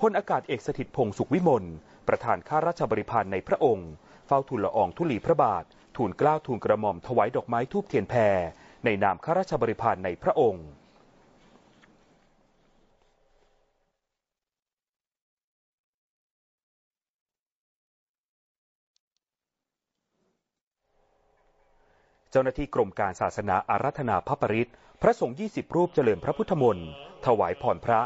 [0.00, 1.64] พลอากาศเอกสถิตย์พงษ์สุขวิมล
[2.08, 3.90] ประธานข้าราชบริพารในพระองค์
[4.26, 5.64] เฝ้าทูลละอองธุลีพระบาท
[5.96, 8.36] ทูลเกล้าทูลกระหม่อมถวายดอกไม้ธูปเทียนแพ
[8.84, 10.66] ในนามข้าราชบริพารในพระองค์
[22.38, 24.70] จ้าหน้าที่กรมการศาสนาอารัธนาพระปริต
[25.02, 26.88] พระสงฆ์20 รูปเจริญพระพุทธมนต์
[27.26, 28.00] ถวายพรพระ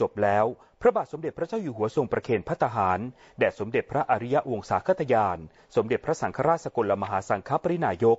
[0.00, 0.44] จบแล้ว
[0.80, 2.98] พระบาทสมเด็จพระเจ้าอยู่หัวทรงประเคนพระทหาร
[3.38, 5.38] แด่สมเด็จพระอริยวงศาคตยาน
[5.76, 8.18] สมเด็จพระสังฆราชสกลมหาสังฆปรินายก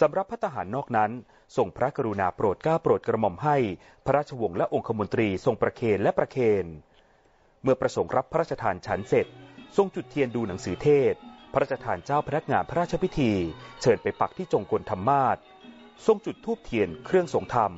[0.00, 1.10] สำหรับพระทหารนอกนั้น
[1.56, 3.56] ทรงพระกรุณาโปรดเกล้าโปรดกระหม่อมให้
[4.04, 6.64] พระราชวงศ์และองคมนตรีทรงประเคนและประเคน
[7.62, 9.26] เมื่อประสงค์รับพระราชทานฉันเสร็จ
[9.76, 11.16] ทรงจุดเทียนดูหนังสือเทศ
[11.52, 13.32] พระราชทานเจ้าพนักงานพระราชพิธี
[13.80, 15.36] เชิญไปปักที่จงกลธรรมาศ
[16.06, 17.72] ทรงจุดธูปเทียนเครื่องทรงธรรม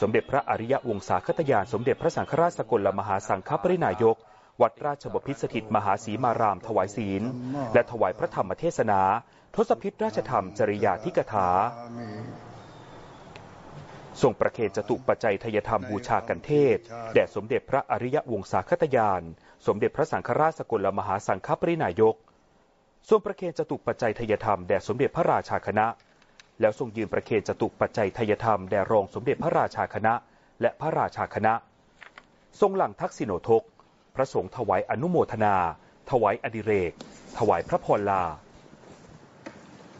[0.00, 4.16] สมเด็จพระอริยวงศาคตยานสมเด็จพระสังฆราชสกลมหาสังฆปรินายก
[4.62, 7.22] วัดราชบพิตรสถิตมหาศรีมารามถวายศีล
[7.72, 9.00] และถวายพระธรรมเทศนา
[9.54, 11.48] ทศพิธราชธรรมจริยาธิกถา
[14.22, 16.78] ทรงประเคนจตุปัจจัยทยธรรมบูชากันเทศ
[17.14, 19.22] แด่สมเด็จพระอริยวงศาคตยาน
[19.66, 22.16] สมเด็จพระสังฆราชสกลมหาสังฆปรินายก
[23.08, 25.86] ทรงประเคนจตุปัจจัยทยธรรมแด่สมเด็จพระราชาคณะ
[26.60, 30.14] แล้วทรงยืนประเคนจตุปัจจัยทยธรรมแด่รองสมเด็จพระราชาคณะ
[30.60, 31.54] และพระราชาคณะ
[32.60, 33.62] ทรงหลังทักษิโนทก
[34.14, 35.56] พระสงฆ์ถวายอนุโมทนา
[36.10, 36.92] ถวายอดิเรก
[37.38, 38.22] ถวายพระพรลา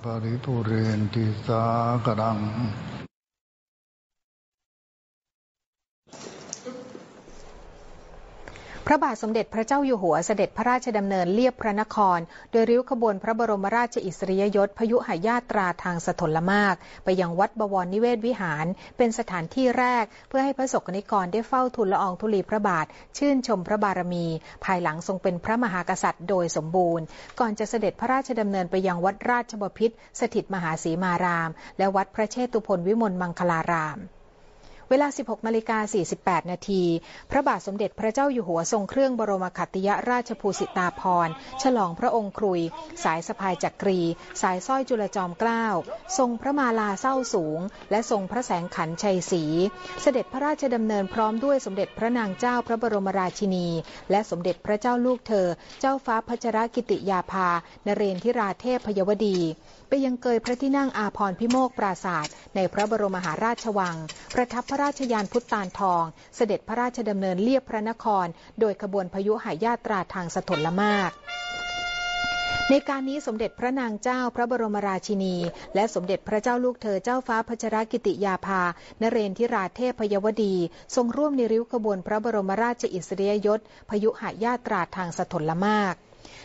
[0.03, 1.63] ปริภูเรนติสา
[2.07, 2.39] กรัง
[8.89, 12.19] พระบาทสมเด็จพระเจ้าอยู่หัวเสด็จพระราชดำเนินเลียบพระนคร
[12.51, 16.75] โดยริ้วขบวนพระบรมราชอิสริยยศพยุหญาตราทางสถลมาก
[17.05, 18.67] ไปยังวัดบวรนิเวศวิหาร
[18.97, 22.87] เป็นสถานที่แรก เพื่อให้พระสกนิกรได้เฝ้าทูลละอองธุลีพระบาท
[23.19, 24.27] ชื่นชมพระบารมี
[24.65, 27.05] ภายหลังทรงเป็นพระมหากษัตริย์โดยสมบูรณ์
[27.41, 34.01] ก่อนจะเสด็จพระราชดำเนินไปยังวัดราชบพิตรสถิตมหาสีมาราม และวัดพระเชตุพนวิมลมังคลาราม
[34.91, 35.79] เวลา 16นาฬิกา
[36.15, 36.83] 48 นาที
[37.31, 41.33] พระบาทสมเด็จพระเจ้าอยู่หัวทรงเครื่องบรมขัติยราชภูสิตาภรณ์
[41.63, 42.61] ฉลองพระองค์ครุย
[43.05, 44.01] สายสะพายจักรี
[44.43, 45.65] สายสร้อยจุลจอมเกล้า
[46.19, 47.61] ทรงพระมาลาเศร้าสูง
[47.91, 49.45] และทรงพระแสงขันชัยศรี
[50.03, 53.69] เสด็จพระราชดำเนินพร้อมด้วยสมเด็จพระนางเจ้าพระบรมราชินี
[54.11, 55.49] และสมเด็จพระเจ้าลูกเธอ
[55.81, 57.49] เจ้าฟ้าพัชรกิติยาภา
[57.87, 59.39] นเรนทิราเทพพยวดี
[60.07, 63.97] ยังเกยพระที่นั่งอาพรพิโมกปราศาสตร์ในพระบรมมหาราชวัง
[64.35, 66.05] ประทับพระราชยานพุทธานทอง
[66.37, 68.27] เสด็จพระราชดำเนินเลียบพระนคร
[68.61, 71.13] โดยขบวนพยุหายาตราทางสถลมาก
[72.71, 75.37] ในการนี้สมเด็จพระนางเจ้าพระบรมราชินี
[75.75, 78.63] และสมเด็จพระเจ้าลูกเธอเจ้าฟ้าพัชรกิติยาภา
[79.03, 80.55] นเรนทิราเทพพยวดี
[80.95, 85.95] ทรงร่วมในริ้วขบวนพระบรมราชอิสริยยศพยุหายาตราทางสถลมาก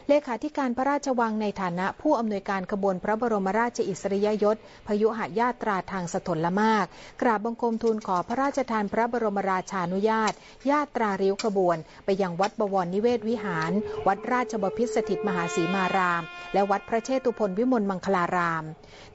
[0.10, 6.86] เลขาธิการพระราชวังในฐานะผู้อำนวยการขบวนพระบรมราชอิสริยยศพยุหญาตราทางสถลมาก
[7.22, 10.34] กราบบังคมทูลขอพระราชทานพระบรมราชานุญาต
[10.70, 13.72] ญาตราริ้วขบวน ไปยังวัดบวรนิเวศวิหาร
[14.08, 16.24] วัดราชบพิตรสถิตมหาสีมาราม
[16.54, 18.64] และวัดพระเชตุพนวิมลมังคลาราม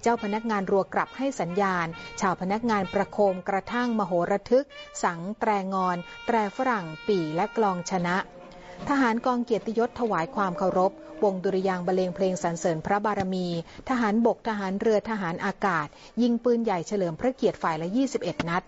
[0.03, 1.87] เจ้าพนักงานรัวกลับให้สัญญาณ
[2.21, 4.67] ชาวพนักงานประโคมกระทั่งมโหระทึก
[5.03, 5.97] สังแตรงอน
[6.27, 8.17] แตรฝรั่ง ปี่และกลองชนะ
[8.89, 10.93] ทหารกองเกียรติยศถวายความเคารพ
[11.25, 13.47] วงดุริยางบรรเลงเพลงสรรเสริญพระบารมี
[13.89, 15.87] ทหารบกทหารเรือทหารอากาศ
[16.23, 18.63] ยิงปืนใหญ่เฉลิมพระเกียรติฝ่ายละ 21 นัด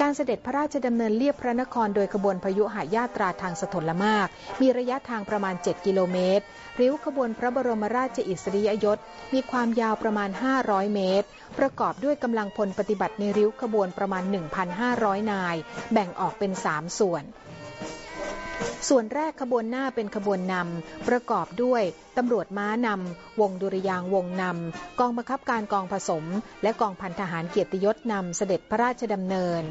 [0.00, 4.28] การเสด็จพระราชดำเนินเลียบพระนครโดยขบวนพยุหายาตราทางสถลมาก
[4.60, 6.44] มีระยะทางประมาณ 7 กิโลเมตร
[6.80, 8.98] ริ้วขบวนพระบรมราชอิสริยยศ
[9.34, 10.30] มีความยาวประมาณ
[10.62, 11.26] 500 เมตร
[11.58, 14.22] ประกอบด้วยกำลังพลปฏิบัติในริ้วขบวนประมาณ
[14.76, 15.56] 1,500 นาย
[15.92, 17.24] แบ่งออกเป็น 3 ส่วน
[18.88, 21.82] ส่วนแรกขบวนหน้าเป็นขบวนนำประกอบด้วย
[22.16, 26.24] ตำรวจม้านำวงดุริยางวงนำกองบังคับการกองผสม
[26.62, 29.64] และกองพันทหารเกียรติยศนำเสด็จพระราชดำเนิน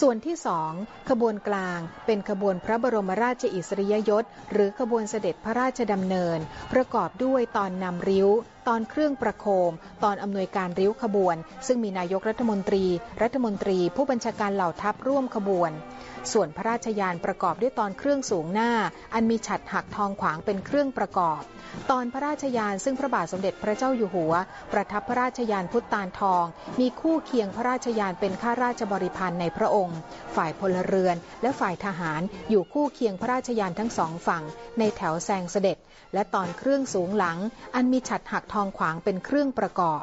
[0.00, 0.72] ส่วนที่สอง
[1.10, 6.38] ขบวนกลางเป็นขบวนพระบรมราชอิสริยยศ หรือขบวนเสด็จพระราชดำเนิน
[6.72, 8.28] ประกอบด้วยตอนนำริ้ว
[8.68, 9.72] ตอนเครื่องประโคม
[10.04, 12.84] ตอนอำนวยการริ้วขบวน ซึ่งมีนายกรัฐมนตรี
[13.22, 15.72] รัฐมนตรี ผู้บัญชาการเหล่าทัพร่วมขบวน
[16.32, 18.70] ส่วนพระราชยานประกอบด้วยตอนเครื่องสูงหน้า
[19.14, 21.40] อันมีฉัดหักทองขวางเป็นเครื่องประกอบ
[21.90, 24.34] ตอนพระราชยานซึ่งพระบาทสมเด็จพระเจ้าอยู่หัว
[24.72, 26.44] ประทับพระราชยานพุทธตานทอง
[26.80, 29.98] มีคู่เคียงพระราชยานเป็นข้าราชบริพันธ์ในพระองค์
[30.36, 32.20] ฝ่ายพลเรือนและฝ่ายทหาร
[32.50, 34.42] อยู่คู่เคียงพระราชยานทั้งสองฝั่ง
[34.78, 35.78] ในแถวแซงเสด็จ
[36.14, 37.38] และตอนเครื่องสูงหลัง
[37.74, 40.02] อันมีฉัดหักทองขวางเป็นเครื่องประกอบ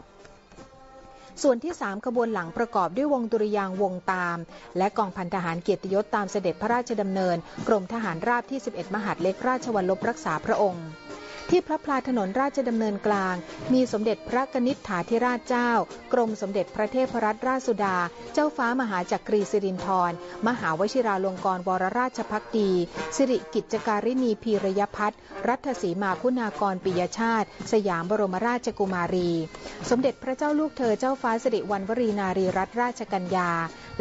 [1.43, 4.37] ส่วนที่ 3 ขบวนหลังประกอบด้วยวงดุริยางวงตาม
[4.77, 7.37] และกองพันทหารเกียรติยศตามเสด็จพระราชดำเนิน
[7.67, 10.85] กรมทหารราบที่ 11 มหาดเล็กราชวัลลบรักษาพระองค์
[11.51, 13.35] ที่พระพลาถนนราชดำเนินกลาง
[13.73, 15.69] มีสมเด็จพระกนิษฐาธิราชเจ้า
[16.13, 17.97] กรมสมเด็จพระเทพรัตนราชสุดา
[18.33, 20.11] เจ้าฟ้ามหาจักรีสิรินธร
[20.47, 22.71] มหาวชิราลงกรณวรราชพักดี
[23.15, 29.31] สิริกิจการินีพีรยพัฒน์รัฐสีมาคุณากรปิยชาติ สยามบรมราชกุมารี
[29.89, 33.49] สมเด็จพระเจ้าลูกเธอเจ้าฟ้าสิริวัณวรีนารีรัตนราชกัญญา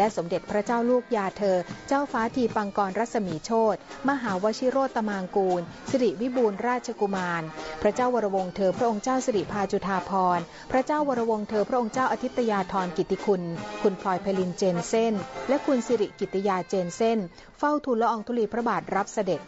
[0.01, 3.77] และสมเด็จพระเจ้าลูกยาเธอ เจ้าฟ้าทีปังกรรัศมีโชต
[4.09, 7.43] มหาวชิโรตมางกูล สิริวิบูลราชกุมาร
[7.83, 10.41] พระเจ้าวรวงเธอพระองค์เจ้าสิริพาจุธาพร
[10.71, 13.43] พระเจ้าวรวงเธอพระองค์เจ้าอาทิตยาธรกิติคุณ
[13.83, 15.15] คุณพลอยไพลินเจนเส้น
[15.49, 17.19] และคุณสิริกิติยาเจนเส้น
[17.59, 19.41] เฝ้าทูลละอองธุลีพระบาทรับเสด็จ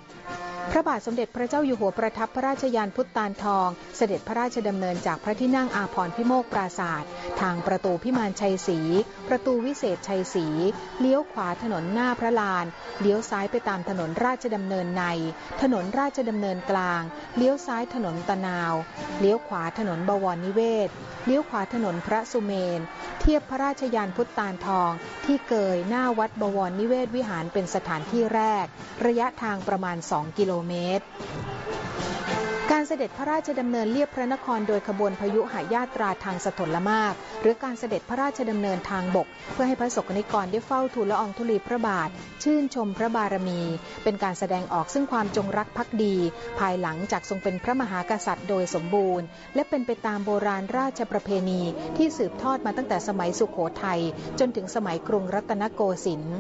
[0.71, 7.11] พระบาทสมเด็จพระเจ้าอยู่หัวประทับพระราชยานพุทธานทอง เสด็จพระราชดำเนินจากพระที่นั่งอาพรพิโมกปราศาสตร์
[7.41, 8.79] ทางประตูพิมานชัยศรี
[9.29, 10.47] ประตูวิเศษชัยศรี
[11.01, 12.67] เลี้ยวขวาถนนหน้าพระลาน
[13.01, 15.05] เลี้ยวซ้ายไปตามถนนราชดำเนินใน
[15.63, 17.03] ถนนราชดำเนินกลาง
[17.37, 18.75] เลี้ยวซ้ายถนนตะนาว
[19.21, 20.89] เลี้ยวขวาถนนบวรนิเวศ
[21.27, 22.81] เลี้ยวขวาถนนพระสุเมน
[23.21, 24.91] เทียบพระราชยานพุทธานทอง
[25.25, 28.67] ที่เกยหน้าวัดบวรนิเวศวิหารเป็นสถานที่แรก
[29.07, 31.07] ระยะทางประมาณ 2 กิโลเมตร
[32.73, 42.09] การเสด็จพระราชดำเนินเลียบพระนครโดยขบวนพยุหายาตราทางสถลมาก หรือการเสด็จพระราชดำเนินทางบก เพื่อให้พระสกนิกรได้เฝ้าทูลละอองธุลีพระบาท
[42.43, 43.61] ชื่นชมพระบารมี
[44.05, 46.17] เป็นการแสดงออกซึ่งความจงรักภักดี
[46.59, 51.63] ภายหลังจากทรงเป็นพระมหากษัตริย์โดยสมบูรณ์ และเป็นไปตามโบราณราชประเพณี
[51.97, 54.01] ที่สืบทอดมาตั้งแต่สมัยสุขโขทัย
[54.39, 56.37] จนถึงสมัยกรุงรัตนโกสินทร์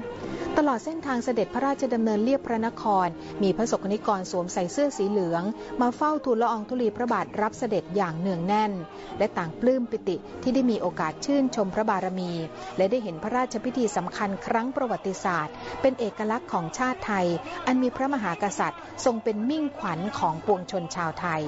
[0.58, 3.08] ตลอดเส้นทางเสด็จพระราชดำเนินเลียบพระนคร
[3.42, 5.42] มีพระสกนิกรสวมใส่เสื้อสีเหลือง
[5.80, 8.72] มาเฝ้าทูลละอองธุลีพระบาทรับเสด็จอย่างเนืองแน่น
[9.18, 12.32] และต่างปลื้มปิติที่ได้มีโอกาสชื่นชมพระบารมี
[12.76, 17.26] และได้เห็นพระราชพิธีสำคัญครั้งประวัติศาสตร์ เป็นเอกลักษณ์ของชาติไทย
[17.66, 21.42] อันมีพระมหากษัตริย์ ทรงเป็นมิ่งขวัญของปวงชนชาวไทย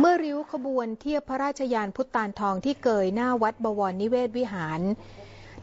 [0.00, 4.80] เมื่อริ้วขบวนเทียบพระราชยานพุทธานทองที่เกยหน้าวัดบวรนิเวศวิหาร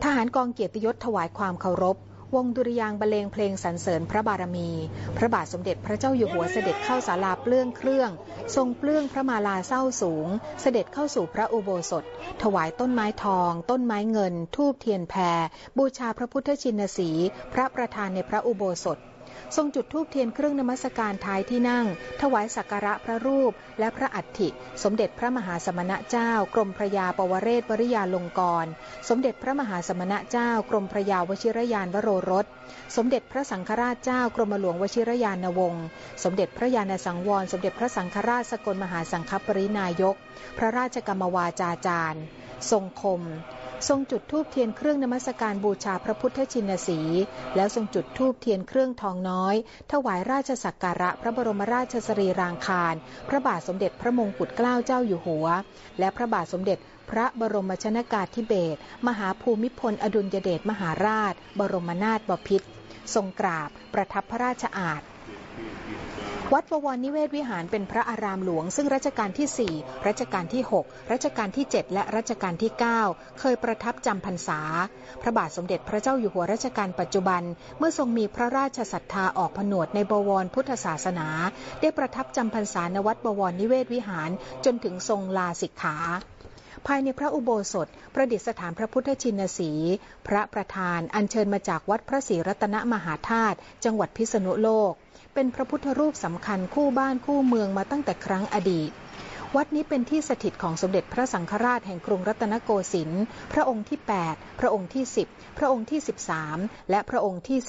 [0.03, 1.97] ทหารกองเกียรติยศถวายความเคารพ
[2.35, 4.69] วงดุริยางบรรเลงเพลงสรรเสริญพระบารมี
[5.17, 8.09] พระบาทสมเด็จพระเจ้าอยู่หัวเสด็จเข้าศาลาเปลื้องเครื่อง
[8.55, 10.27] ทรงเปลื้องพระมาลาเศร้าสูง
[10.61, 12.03] เสด็จเข้าสู่พระอุโบสถ
[12.41, 15.39] ถวายต้นไม้ทอง ต้นไม้เงิน ทูบเทียนแพร
[15.77, 17.09] บูชาพระพุทธชินสี
[17.53, 18.99] พระประธานในพระอุโบสถ
[19.55, 21.85] ทรงจุดธูปเทียนเครื่องนมัสการท้ายที่นั่ง
[22.21, 24.49] ถวายสักการะพระรูป และพระอัฐิ
[24.83, 28.65] สมเด็จพระมหาสมณะเจ้า กรมพระยาปวเรศวริยาลงกร
[29.09, 32.45] สมเด็จพระมหาสมณะเจ้า กรมพระยาวชิรยานวโรรส
[32.95, 35.85] สมเด็จพระสังฆราชเจ้ากรมหลวงวชิรยานวงศ์
[36.23, 40.15] สมเด็จพระยาณสังวร สมเด็จพระสังฆราชสกลมหาสังฆปรินายก
[40.57, 42.23] พระราชกรรมวาจาจารย์
[42.71, 43.21] ทรงคม
[43.87, 46.99] ทรงจุดธูปเทียนเครื่องนมัสการบูชาพระพุทธชินสี
[47.55, 49.55] แล้วทรงจุดธูปเทียนเครื่องทองน้อย
[49.91, 52.95] ถวายราชสักการะพระบรมราชสรีรางคาร
[53.29, 55.47] พระบาทสมเด็จพระมงกุฎเกล้าเจ้าอยู่หัว
[55.99, 56.77] และพระบาทสมเด็จ
[57.09, 62.67] พระบรมชนากาธิเบศรมหาภูมิพลอดุลยเดชมหาราช บรมนาถบพิตร
[63.13, 65.01] ทรงกราบประทับพระราชอาณ
[66.53, 72.71] วัดบวรนิเวศวิหารเป็นพระอารามหลวง ซึ่งรัชกาลที่ 4 รัชกาลที่ 6 รัชกาลที่ 7 และรัชกาลที่
[73.05, 74.59] 9 เคยประทับจำพรรษา
[75.21, 77.41] พระบาทสมเด็จพระเจ้าอยู่หัวรัชกาลปัจจุบัน
[77.77, 81.27] เมื่อทรงมีพระราชศรัทธาออกผนวดในบวรพุทธศาสนา
[81.81, 84.29] ได้ประทับจำพรรษาณวัดบวรนิเวศวิหาร
[84.65, 85.97] จนถึงทรงลาสิกขา
[86.87, 89.71] ภายในพระอุโบสถ ประดิษฐานพระพุทธชินสี
[90.27, 94.93] พระประธานอัญเชิญมาจากวัดพระศรีรัตนมหาธาตุจังหวัดพิษณุโลก
[95.35, 98.91] เป็นพระพุทธรูปสำคัญคู่บ้านคู่เมืองมาตั้งแต่ครั้งอดีต
[99.55, 103.23] วัดนี้เป็นที่สถิตของสมเด็จพระสังฆราชแห่งกรุงรัตนโกสินทร์
[103.53, 105.99] พระองค์ที่ 8 พระองค์ที่ 10 พระองค์ที่
[106.45, 107.59] 13 และพระองค์ที่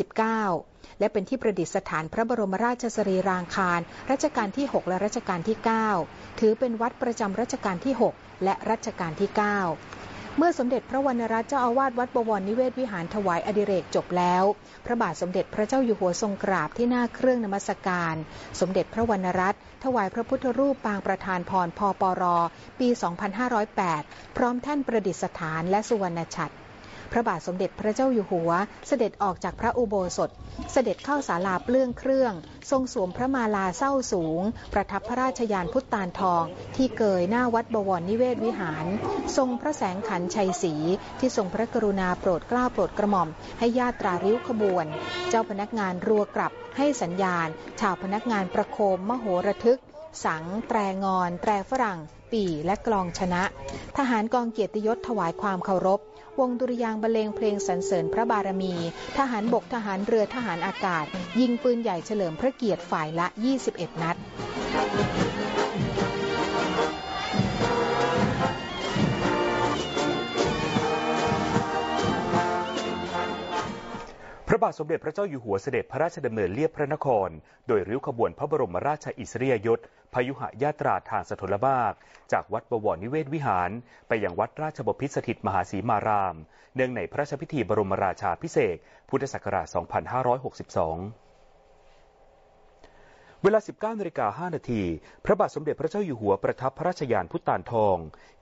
[0.45, 5.57] 19 และเป็นที่ประดิษฐานพระบรมราชสรีรางคารรัชกาลที่ 6 และรัชกาลที่
[5.99, 9.31] 9 ถือเป็นวัดประจำรัชกาลที่ 6 และรัชกาลที่
[9.67, 9.96] 9
[10.39, 14.45] เมื่อสมเด็จพระวรรณรัตน์เจ้าอาวาสวัดบวรนิเวศวิหารถวายอดิเรกจบแล้ว
[14.87, 18.15] พระบาทสมเด็จพระเจ้าอยู่หัวทรงกราบที่หน้าเครื่องนมัสการ
[18.61, 22.25] สมเด็จพระวรรณรัตน์ถวายพระพุทธรูปปางประธานพรพปร
[22.81, 22.89] ปี
[23.63, 26.55] 2508 พร้อมแท่นประดิษฐานและสุวรรณฉัตร
[27.13, 28.51] พระบาทสมเด็จพระเจ้าอยู่หัว
[28.89, 30.31] เสด็จออกจากพระอุโบสถ
[30.73, 32.33] เสด็จเข้าศาลาเปลื้องเครื่อง
[32.71, 34.43] ทรงสวมพระมาลาเศร้าสูง
[34.73, 36.45] ประทับพระราชยานพุทธานทอง
[36.77, 38.87] ที่เกยหน้าวัดบวรนิเวศวิหาร
[39.37, 40.75] ทรงพระแสงขันชัยศรี
[41.21, 43.29] ที่ทรงพระกรุณาโปรดเกล้าโปรดกระหม่อม
[43.59, 44.87] ให้ญาตราริ้วขบวน
[45.29, 47.49] เจ้าพนักงานรัวกลับให้สัญญาณ
[47.81, 49.81] ชาวพนักงานประโคมมโหระทึก
[50.25, 51.99] สัง แตรงอน แตรฝรั่ง
[52.33, 53.43] ปีและกลองชนะ
[53.97, 56.01] ทหารกองเกียรติยศถวายความเคารพ
[56.41, 58.75] วงดุริยางบรรเลงเพลงสรรเสริญพระบารมี
[59.19, 61.05] ทหารบกทหารเรือทหารอากาศ
[61.41, 63.27] ยิงปืนใหญ่เฉลิมพระเกียรติฝ่ายละ
[63.65, 64.17] 21 นัด
[74.57, 77.29] ระบาทสมเด็จพระเจ้าอยู่หัวเสด็จพระราชดำเนินเลียบพระนคร
[77.67, 79.81] โดยริ้วขบวนพระบรมราชอิสริยยศ
[80.15, 81.93] พยุหยาตราทางสถลมาก
[82.33, 83.71] จากวัดบวรนิเวศวิหาร
[84.09, 86.37] ไปยังวัดราชบพิตรสถิตมหาสีมาราม
[86.75, 88.77] เนื่องในพระราชพิธีบรมราชาพิเศษ
[89.09, 89.83] พุทธศักราช 2562
[93.43, 94.83] เวลา 19นาฬิกา5นาที
[95.25, 97.97] พระบาทสมเด็จพระเจ้าอยู่หัวประทับพระราชยานพุทธานทอง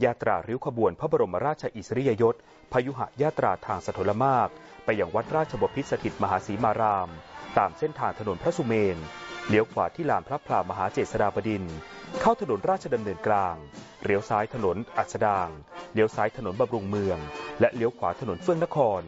[0.05, 2.35] ยาตราริ้วขบวนพระบรมราชอิสริยยศ
[2.73, 4.49] พยุหยาตราทางสถลมาก
[4.85, 7.09] ไปยังวัดราชบพิตรสถิตมหาสีมาราม
[7.59, 8.99] ตามเส้นทางถนนพระสุเมน
[9.49, 11.65] เลี้ยวขวาที่ลานพระพลามหาเจษฎาบดิน
[12.21, 13.57] เข้าถนนราชดำเนินกลาง
[14.05, 15.49] เลี้ยวซ้ายถนนอัสดาง
[15.95, 17.19] เลี้ยวซ้ายถนนบำรุงเมือง
[17.61, 19.03] และเลี้ยวขวาถนนเฟื่องนคร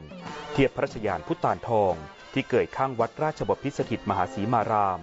[0.52, 1.94] เทียบพระราชยานพุทธานทอง
[2.32, 5.00] ที่เกิดข้างวัดราชบพิตรสถิตมหาสีมาราม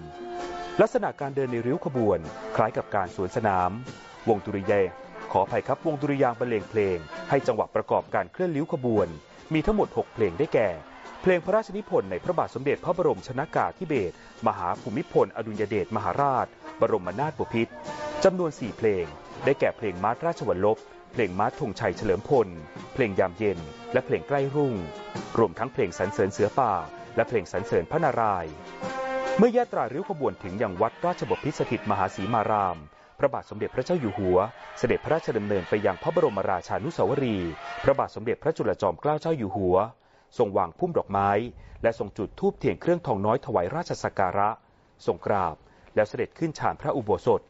[0.82, 2.20] ลักษณะการเดินในริ้วขบวน
[2.56, 3.72] คล้ายกับการสวนสนาม
[4.30, 4.86] วงดุริยาง
[5.32, 6.98] ขออภัยครับวงดุริยางบรรเลงเพลง
[7.30, 9.08] ให้จังหวะประกอบการเคลื่อนริ้วขบวน
[9.54, 10.70] มีทั้งหมด 6 เพลงได้แก่
[11.22, 14.16] เพลงพระราชนิพนธ์ในพระบาทสมเด็จพระบรมชนากาธิเบศร
[14.48, 16.48] มหาภูมิพลอดุลยเดชมหาราช
[16.82, 17.74] บรมนาถบพิตร
[18.24, 19.06] จำนวน 4 เพลง
[19.46, 20.78] ได้แก่เพลงมาร์ราชวัลลบ
[21.14, 22.48] เพลงมาร์ธงชัยเฉลิมพล
[22.94, 23.60] เพลงยามเย็น
[23.94, 24.76] และเพลงใกล้รุ่ง
[25.38, 26.74] รวมทั้งเพลงสรรเสริญเสือป่า
[27.16, 28.54] และเพลงสรรเสริญพระนารายณ์
[29.38, 32.78] เมื่อยาตราริ้วขบวนถึงยังวัดราชบพิตรสถิตมหาสีมาราม
[33.24, 34.38] ระบาทสมเด็จพระเจ้าอยู่หัว
[34.78, 37.38] เสด็จพระราชดำเนินไปยังพระบรมราชานุสาวรี
[37.84, 39.78] พระบาทสมเด็จพระจุลจอมเกล้าเจ้าอยู่หัว
[40.38, 41.30] ทรงวางพุ่มดอกไม้
[41.84, 44.50] และทรงจุดธูปเทียนเครื่องทองน้อยถวายราชสักการะ
[45.06, 45.56] ทรงกราบ
[45.96, 47.42] แล้วเสด็จขึ้นฉานพระอุโบสถ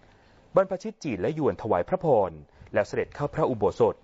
[0.55, 2.31] บรรพชิตจีนและยวนถวายพระพร
[2.73, 3.95] แล้วเสด็จเข้าพระอุโบสถ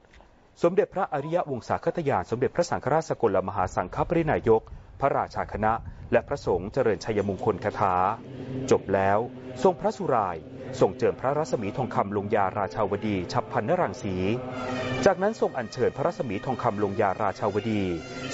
[0.63, 4.61] สมเด็จพระอริยวงศาคตยานสมเด็จพระสังฆราชสกลมหาสังฆปรินายก
[4.99, 5.74] พระราชาคณะ
[6.12, 7.95] และพระสงฆ์เจริญชัยมงคลคาถา
[8.72, 9.20] จบแล้ว
[9.64, 10.38] ทรงพระสุราย
[10.80, 14.16] ทรงเจิมพระรัศมีทองคำลงยาราชาวดีฉับพันนรังสี
[15.05, 17.82] จากนั้นทรงอัญเชิญพระรัศมีทองคำลงยาราชาวดี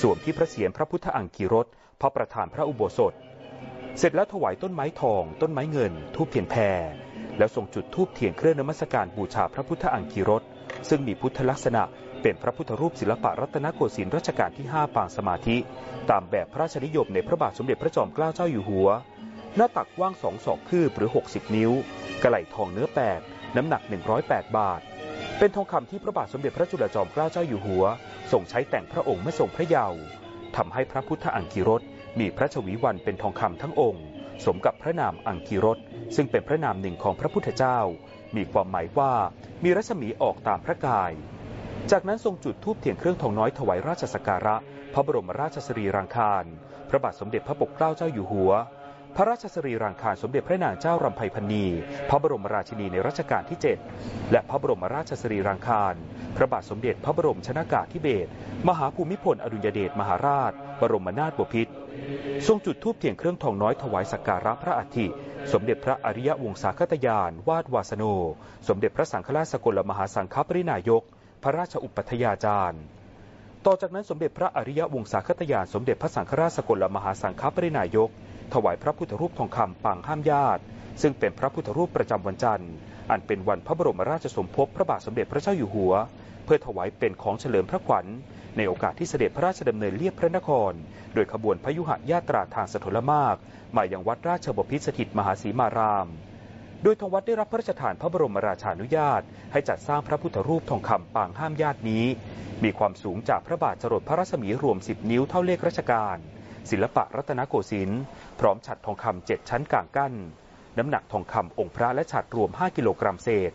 [0.02, 1.68] สวมที่พระเศียรพระพุทธอังคีรส
[2.02, 3.14] พระประธานพระอุโบสถ
[3.98, 6.82] เสร็จแล้วถวายต้นไม้ทอง ต้นไม้เงินทูบเทียนแพร
[7.38, 10.44] แล้วทรงจุดทูบเทียนเครื่องนมัสการบูชาพระพุทธอังคีรส
[10.90, 11.84] ซึ่งมีพุทธลักษณะ
[12.26, 15.58] เป็นพระพุทธรูปศิลปะรัตนโกสินทร์รัชกาลที่ 5 ปางสมาธิ
[16.10, 18.90] ตามแบบพระราชนิยมในพระบาทสมเด็จพระจอมเกล้าเจ้าอยู่หัว
[19.56, 21.72] หน้าตักกว้างสองศอกคืบหรือ 60 นิ้ว
[22.24, 23.20] กระไหลทองเนื้อแปด
[23.56, 23.82] น้ำหนัก
[24.20, 24.82] 108 บาท
[25.40, 27.86] เป็นทองคำที่พระบาทสมเด็จพระจุลจอมเกล้าเจ้าอยู่หัว
[28.32, 30.00] ทรงใช้แต่งพระองค์เมื่อทรงพระเยาว์
[30.56, 31.82] ทำให้พระพุทธอังคีรส
[32.20, 34.04] มีพระชวีวันเป็นทองคำทั้งองค์
[34.46, 35.78] สมกับพระนามอังคีรส
[36.16, 37.80] ซึ่งเป็นพระนามหนึ่งของพระพุทธเจ้า
[38.36, 39.14] มีความหมายว่า
[39.64, 41.14] มีรัศมีออกตามพระกาย
[41.92, 44.56] จากนั้นทรงจุดธูปเทียนเครื่องทองน้อยถวายราชสักการะ
[44.94, 46.46] พระบรมราชสรีรางคาร
[46.90, 48.52] พระบาทสมเด็จพระปกเกล้าเจ้าอยู่หัว
[49.16, 51.66] พระราชสรีรางคารสมเด็จพระนางเจ้ารำไพพรรณี
[52.10, 53.60] พระบรมราชินีในรัชกาลที่
[53.96, 55.94] 7 และพระบรมราชสรีรางคาร
[56.38, 58.30] พระบาทสมเด็จพระบรมชนากาธิเบศร
[58.68, 61.74] มหาภูมิพลอดุลยเดชมหาราช บรมนาถบพิตร
[62.48, 65.08] ทรงจุดธูปเทียนเครื่องทองน้อยถวายสักการะพระอัฐิ
[65.54, 68.04] สมเด็จพระอริยวงศาคตยาน วาดวาสโน
[68.68, 71.04] สมเด็จพระสังฆราชสกลมหาสังฆปรินายก
[71.48, 72.82] พระราชอุปัฏยาจารย์
[73.66, 78.10] ต่อจากนั้นสมเด็จพระอริยวงศาคตยานสมเด็จพระสังฆราชสกลมหาสังฆปรินายก
[78.54, 80.62] ถวายพระพุทธรูปทองคำปางห้ามญาติ
[81.02, 82.72] ซึ่งเป็นพระพุทธรูปประจำวันจันทร์
[83.12, 85.94] อันเป็นวันพระบรมราชสมภพพระบาทสมเด็จพระเจ้าอยู่หัว
[86.46, 88.06] เพื่อถวายเป็นของเฉลิมพระขวัญ
[88.58, 90.74] ในโอกาสที่เสด็จพระราชดำเนินเลียบพระนคร
[91.14, 93.36] โดยขบวนพยุหญาตราทางสถลมาก
[93.76, 96.08] มายังวัดราชบพิตรสถิตมหาสีมาราม
[96.88, 99.22] โดยทางวัดได้รับพระราชทานพระบรมราชานุญาต
[99.52, 102.06] ให้จัดสร้างพระพุทธรูปทองคำปางห้ามญาตินี้
[102.64, 106.18] มีความสูงจากพระบาทจรดพระรัศมีรวม 10 นิ้วเท่าเลขราชการ
[106.70, 108.02] ศิลปะรัตนโกสินทร์
[108.40, 110.14] พร้อมฉัดทองคำเจ็ดชั้นกลางกั้น
[110.78, 113.52] น้ำหนักทองคำองค์พระและฉัดรวม 5 กิโลกรัมเศษ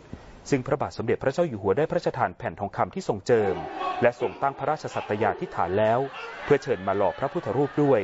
[0.49, 3.55] ซึ่งพระบาทสมเด็จพระเจ้าอยู่หัวได้พระราชทานแผ่นทองคำที่ทรงเจิม
[4.01, 5.99] และทรงตั้งพระราชสัตยาธิฐานแล้ว
[6.43, 8.01] เพื่อเชิญมาหล่อพระพุทธรูปด้วย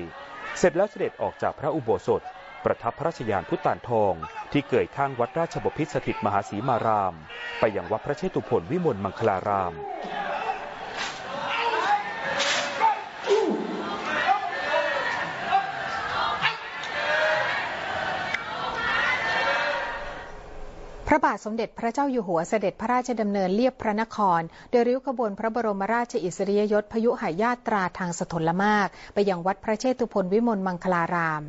[0.58, 2.22] เสร็จแล้วเสด็จออกจากพระอุโบสถ
[2.68, 4.14] ประทับพระราชยานพุทธานทอง
[4.52, 7.14] ที่เกิดข้างวัดราชบพิตรสถิตมหาสีมาราม
[7.60, 9.74] ไปยังวัดพระเชตุพนวิมลมังคลาราม
[21.08, 24.42] พระบาทสมเด็จพระเจ้าอยู่หัวเสด็จพระราชดำเนินเลียบพระนคร
[24.72, 31.44] โดยริ้วขบวนพระบรมราชอิสริยยศพยุหญาตราทางสถลมาก ไปยังวัดพระเชตุพนวิมลมังคลาราม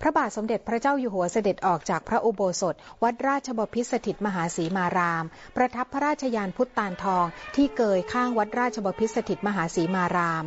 [0.00, 5.24] พระบาทสมเด็จพระเจ้าอยู่หัวเสด็จออกจากพระอุโบสถ วัดราชบพิตรสถิตมหาสีมาราม
[5.56, 7.26] ประทับพระราชยานพุทธตานทอง
[7.56, 10.44] ที่เกยข้างวัดราชบพิตรสถิตมหาสีมาราม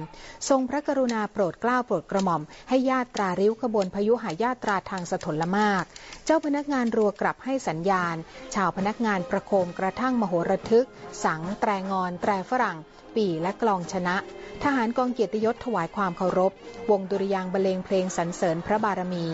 [0.50, 5.84] ทรงพระกรุณาโปรดเกล้าโปรดกระหม่อม ให้ญาตราริ้วขบวนพยุหญาตราทางสถลมาก
[6.26, 8.16] เจ้าพนักงานรัวกลับให้สัญญาณ
[8.56, 10.88] ชาวพนักงานประโคมกระทั่งมโหระทึก
[11.24, 12.78] สังแตรงอน แตรฝรั่ง
[13.16, 14.16] ปีและกลองชนะ
[14.64, 16.52] ทหารกองเกียรติยศถวายความเคารพ
[16.90, 19.26] วงดุริยางบรรเลงเพลงสรรเสริญพระบารมี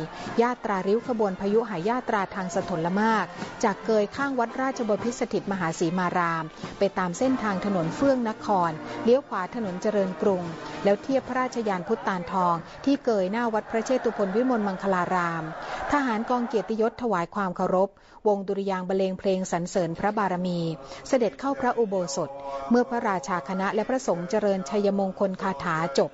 [0.41, 3.26] ญาตราริ้วขบวนพยุหายาตราทางสถลมาก
[3.64, 6.45] จากเกยข้างวัดราชบพิสถิตมหาศรีมาราม
[6.80, 8.72] ไปตามเส้นทางถนนเฟื่องนคร
[9.03, 10.43] เลี้ยวขวาถนนเจริญกรุง
[10.84, 15.43] แล้วเทียบพระราชยานพุทธตานทอง ที่เกยหน้าวัดพระเชตุพนวิมลมังคลาราม
[15.91, 17.89] ทหารกองเกียรติยศถวายความเคารพ
[18.28, 20.60] วงดุริยางบรรเลงเพลงสรรเสริญพระบารมี
[21.08, 22.30] เสด็จเข้าพระอุโบสถ
[22.70, 26.12] เมื่อพระราชาคณะและพระสงฆ์เจริญชัยมงคลคาถาจบ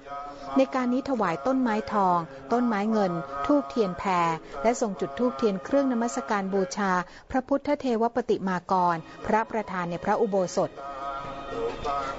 [0.58, 2.18] ในการนี้ถวายต้นไม้ทอง
[2.52, 3.12] ต้นไม้เงิน
[3.46, 4.30] ทูบเทียนแพร
[4.64, 6.92] และส่งจุดทูบเทียนเครื่องนมัสการบูชา
[7.32, 10.70] พระพุทธเทวปฏิมากร พระประธานในพระอุโบสถ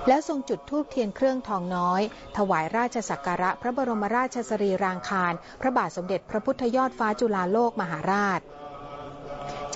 [0.09, 2.03] แล้วทรงจุดทูบเทียนเครื่องทองน้อย
[2.37, 8.41] ถวายราชสักการะพระบรมราชสรีรางคาร พระบาทสมเด็จพระพุทธยอดฟ้าจุฬาโลกมหาราช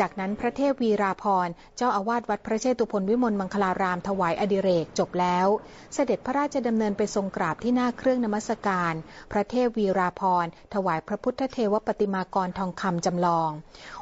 [0.01, 5.49] จากนั้นพระเทพวีราพรเจ้าอาวาสวัดพระเชตุพนวิมลมังคลารามถวายอดิเรกจบแล้ว
[5.95, 8.95] เสด็จพระราชดำเนินไปทรงกราบที่หน้าเครื่องนมัสการ
[9.33, 13.51] พระเทพวีราพรถวายพระพุทธเทวปฏิมากรทองคำจำลอง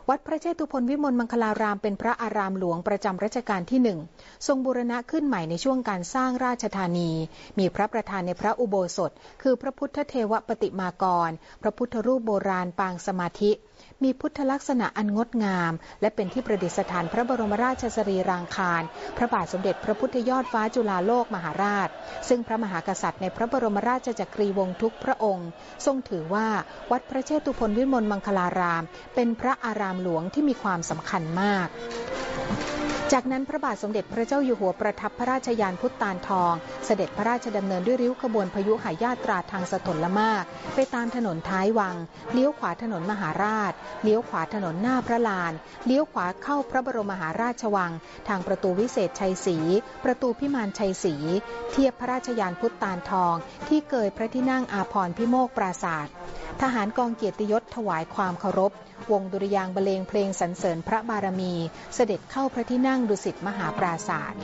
[0.08, 3.98] วัดพระเชตุพนวิมลมังคลารามเป็นพระอารามหลวงประจำรัชกาลที่หนึ่ง
[4.46, 7.10] ทรงบูรณะขึ้นใหม่ในช่วงการสร้างราชธานี
[7.58, 9.10] มีพระประธานในพระอุโบสถ
[9.42, 11.30] คือพระพุทธเทวปฏิมากร
[11.62, 13.52] พระพุทธรูปโบราณปางสมาธิ
[14.04, 18.82] มีพุทธลักษณะอันงดงาม และเป็นที่ประดิษฐานพระบรมราชสรีรางคาร
[19.16, 21.88] พระบาทสมเด็จพระพุทธยอดฟ้าจุฬาโลกมหาราช
[22.28, 25.48] ซึ่งพระมหากษัตริย์ในพระบรมราชจักรีวงศ์ทุกพระองค์
[25.86, 26.48] ทรงถือว่า
[26.90, 28.82] วัดพระเชตุพนวิมลมังคลาราม
[29.14, 31.68] เป็นพระอารามหลวงที่มีความสำคัญมาก
[33.12, 36.52] จากนั้นพระบาทสมเด็จพระเจ้าอยู่หัวประทับพระราชยานพุทธตานทอง
[36.86, 40.44] เสด็จพระราชดำเนินด้วยริ้วขบวนพยุหายาตราทางสถลมาก
[40.74, 41.96] ไปตามถนนท้ายวัง
[42.32, 45.52] เลี้ยวขวาถนนมหาราช เลี้ยวขวาถนนหน้าพระลาน
[45.86, 47.92] เลี้ยวขวาเข้าพระบรมมหาราชวัง
[48.28, 49.58] ทางประตูวิเศษชัยศรี
[50.04, 51.14] ประตูพิมานชัยศรี
[51.70, 53.34] เทียบพระราชยานพุทธตานทอง
[53.68, 56.14] ที่เกยพระที่นั่งอาพรพิโมกปราศาสตร์
[56.62, 58.72] ทหารกองเกียรติยศถวายความเคารพ
[59.12, 61.52] วงดุริยางบรรเลงเพลงสรรเสริญพระบารมี
[61.94, 64.40] เสด็จเข้าพระที่นั่งดุสิตมหาปราศาสตร์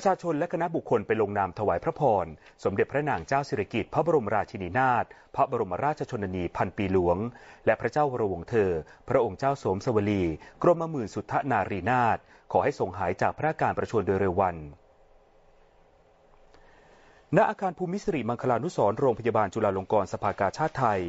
[0.00, 2.26] ประชาชนและคณะบุคคลไปลงนามถวายพระพร
[2.64, 5.04] สมเด็จพระนางเจ้าสิริกิติ์พระบรมราชินีนาถ
[5.36, 7.18] พระบรมราชชนนีพันปีหลวง
[7.66, 8.70] และพระเจ้าวรวงศ์เธอ
[9.08, 10.22] พระองค์เจ้าสมสวลี
[10.62, 12.18] กรมหมื่นสุทธนารีนาถ
[12.52, 14.56] ขอให้ทรงหายจากพระอาการประชวรโดยเร็ววัน
[17.36, 21.00] ณอาคารภูมิสิริมังคลานุสรโรงพยาบาลจุฬาลงกรณ์สภากาชาติไทย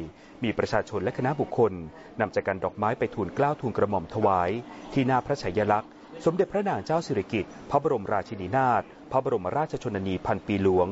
[0.44, 1.72] มีประชาชนและคณะบุคคล
[2.20, 4.50] นำจักรันดอกไม้ไปทูลกล้าวทูลกระหม่อมถวาย
[4.92, 5.90] ที่หน้าพระฉายลักษณ์
[6.24, 10.88] สมเด็จพระนางเจ้าสิริกิติ์พระบรมราชินีนาถพระบรมราชชนนีพันปีหลวง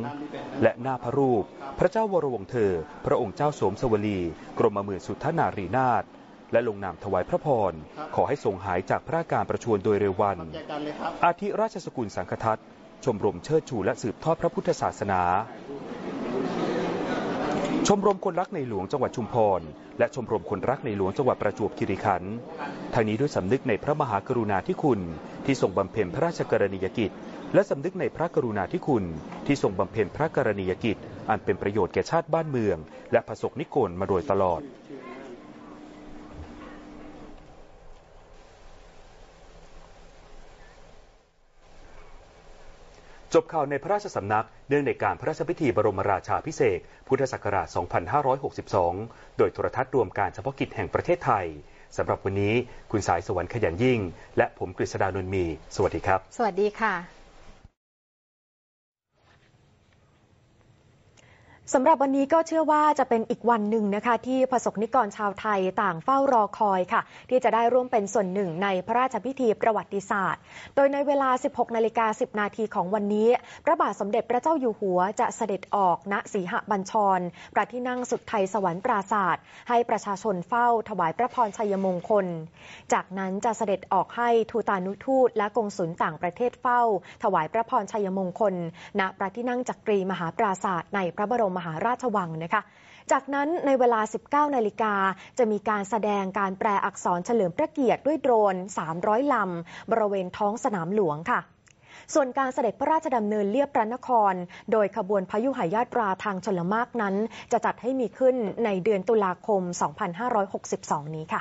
[0.63, 1.45] และหน้าพระรูป
[1.79, 2.73] พระเจ้าวรวงศ์เธอ
[3.07, 4.21] พระองค์เจ้าโสมสวลี
[4.59, 6.03] กรมหมื่นสุทธนารีนาถ
[6.53, 7.73] และลงนามถวายพระพร
[8.15, 10.39] ขอให้ทรงหายจากพระอาการประชวรโดยเร็ววัน
[11.25, 12.59] อาทิราชสกุลสังฆทัต
[13.05, 15.23] ชมรมเชิดชูและสืบทอดพระพุทธศาสนา
[17.91, 19.61] ชมรมคนรักในหลวงจังหวัดชุมพร
[19.99, 22.33] และชมรมคนรักในหลวงจังหวัดประจวบคีรีขันธ์
[22.95, 25.01] ทางนี้ด้วยสำนึกในพระมหากรุณาธิคุณ
[25.47, 27.11] ที่ทรงบำเพ็ญพระราชกรณียกิจ
[27.55, 29.05] และสำนึกในพระกรุณาธิคุณ
[29.47, 30.97] ที่ทรงบำเพ็ญพระกรณียกิจ
[31.31, 32.79] อันเป็นประโยชน์แก่ชาติบ้านเมือง
[33.13, 34.61] และประสบนิกรมาโดยตลอด
[43.35, 47.67] จบข่าวในพระราชสำนักเนื่องในการพระราชพิธีบรมราชาพิเศษพุทธศักราช
[48.53, 51.47] 2562 โดยโทรทัศน์รวมการเฉพาะกิจแห่งประเทศไทย
[51.97, 52.55] สำหรับวันนี้
[52.91, 54.01] คุณสายสวรรค์ขยันยิ่ง
[54.37, 55.45] และผมกฤษดานนมี
[55.77, 57.18] สวัสดีครับ สวัสดีค่ะ
[61.75, 70.41] สำหรับวันนี้ก็เชื่อว่าจะเป็นอีกวันหนึ่งนะคะ ที่ประสบนิกรชาวไทยต่างเฝ้ารอคอยค่ะ ที่จะได้ร่วมเป็นส่วนหนึ่งในพระราชพิธีประวัติศาสตร์
[70.75, 73.29] โดยในเวลา 16 นาฬิกา 10 นาทีของวันนี้
[73.65, 77.21] พระบาทสมเด็จพระเจ้าอยู่หัวจะเสด็จออกณสีหบัญชร
[77.55, 82.27] พระที่นั่งสุดไทยสวรรค์ปราศาสตร์ให้ประชาชนเฝ้าถวายพระพรชัยมงคล
[82.93, 86.81] จากนั้นจะเสด็จออกให้ทูตานุทูตและกงสุลต่างประเทศเฝ้า
[87.23, 88.55] ถวายพระพรชัยมงคล
[89.01, 92.63] ณพระที่นั่งจักรีมหาปราศาสตร์ในพระบรมมหาราชวังนะคะ
[93.13, 94.01] จากนั้นในเวลา
[94.49, 94.95] 19 นาฬิกา
[95.39, 98.55] จะมีการแสดงการแปลอักษรเฉลิมพระเกียรติด้วยโดรน
[98.95, 101.41] 300 ลำ บริเวณท้องสนามหลวงค่ะ
[102.15, 104.35] ส่วนการเสด็จพระราชดำเนินเลียบพระนคร
[104.73, 107.15] โดยขบวนพยุหายาตราทางชลมากนั้น
[107.53, 109.63] จะจัดให้มีขึ้นในเดือนตุลาคม
[110.39, 111.41] 2562 นี้ค่ะ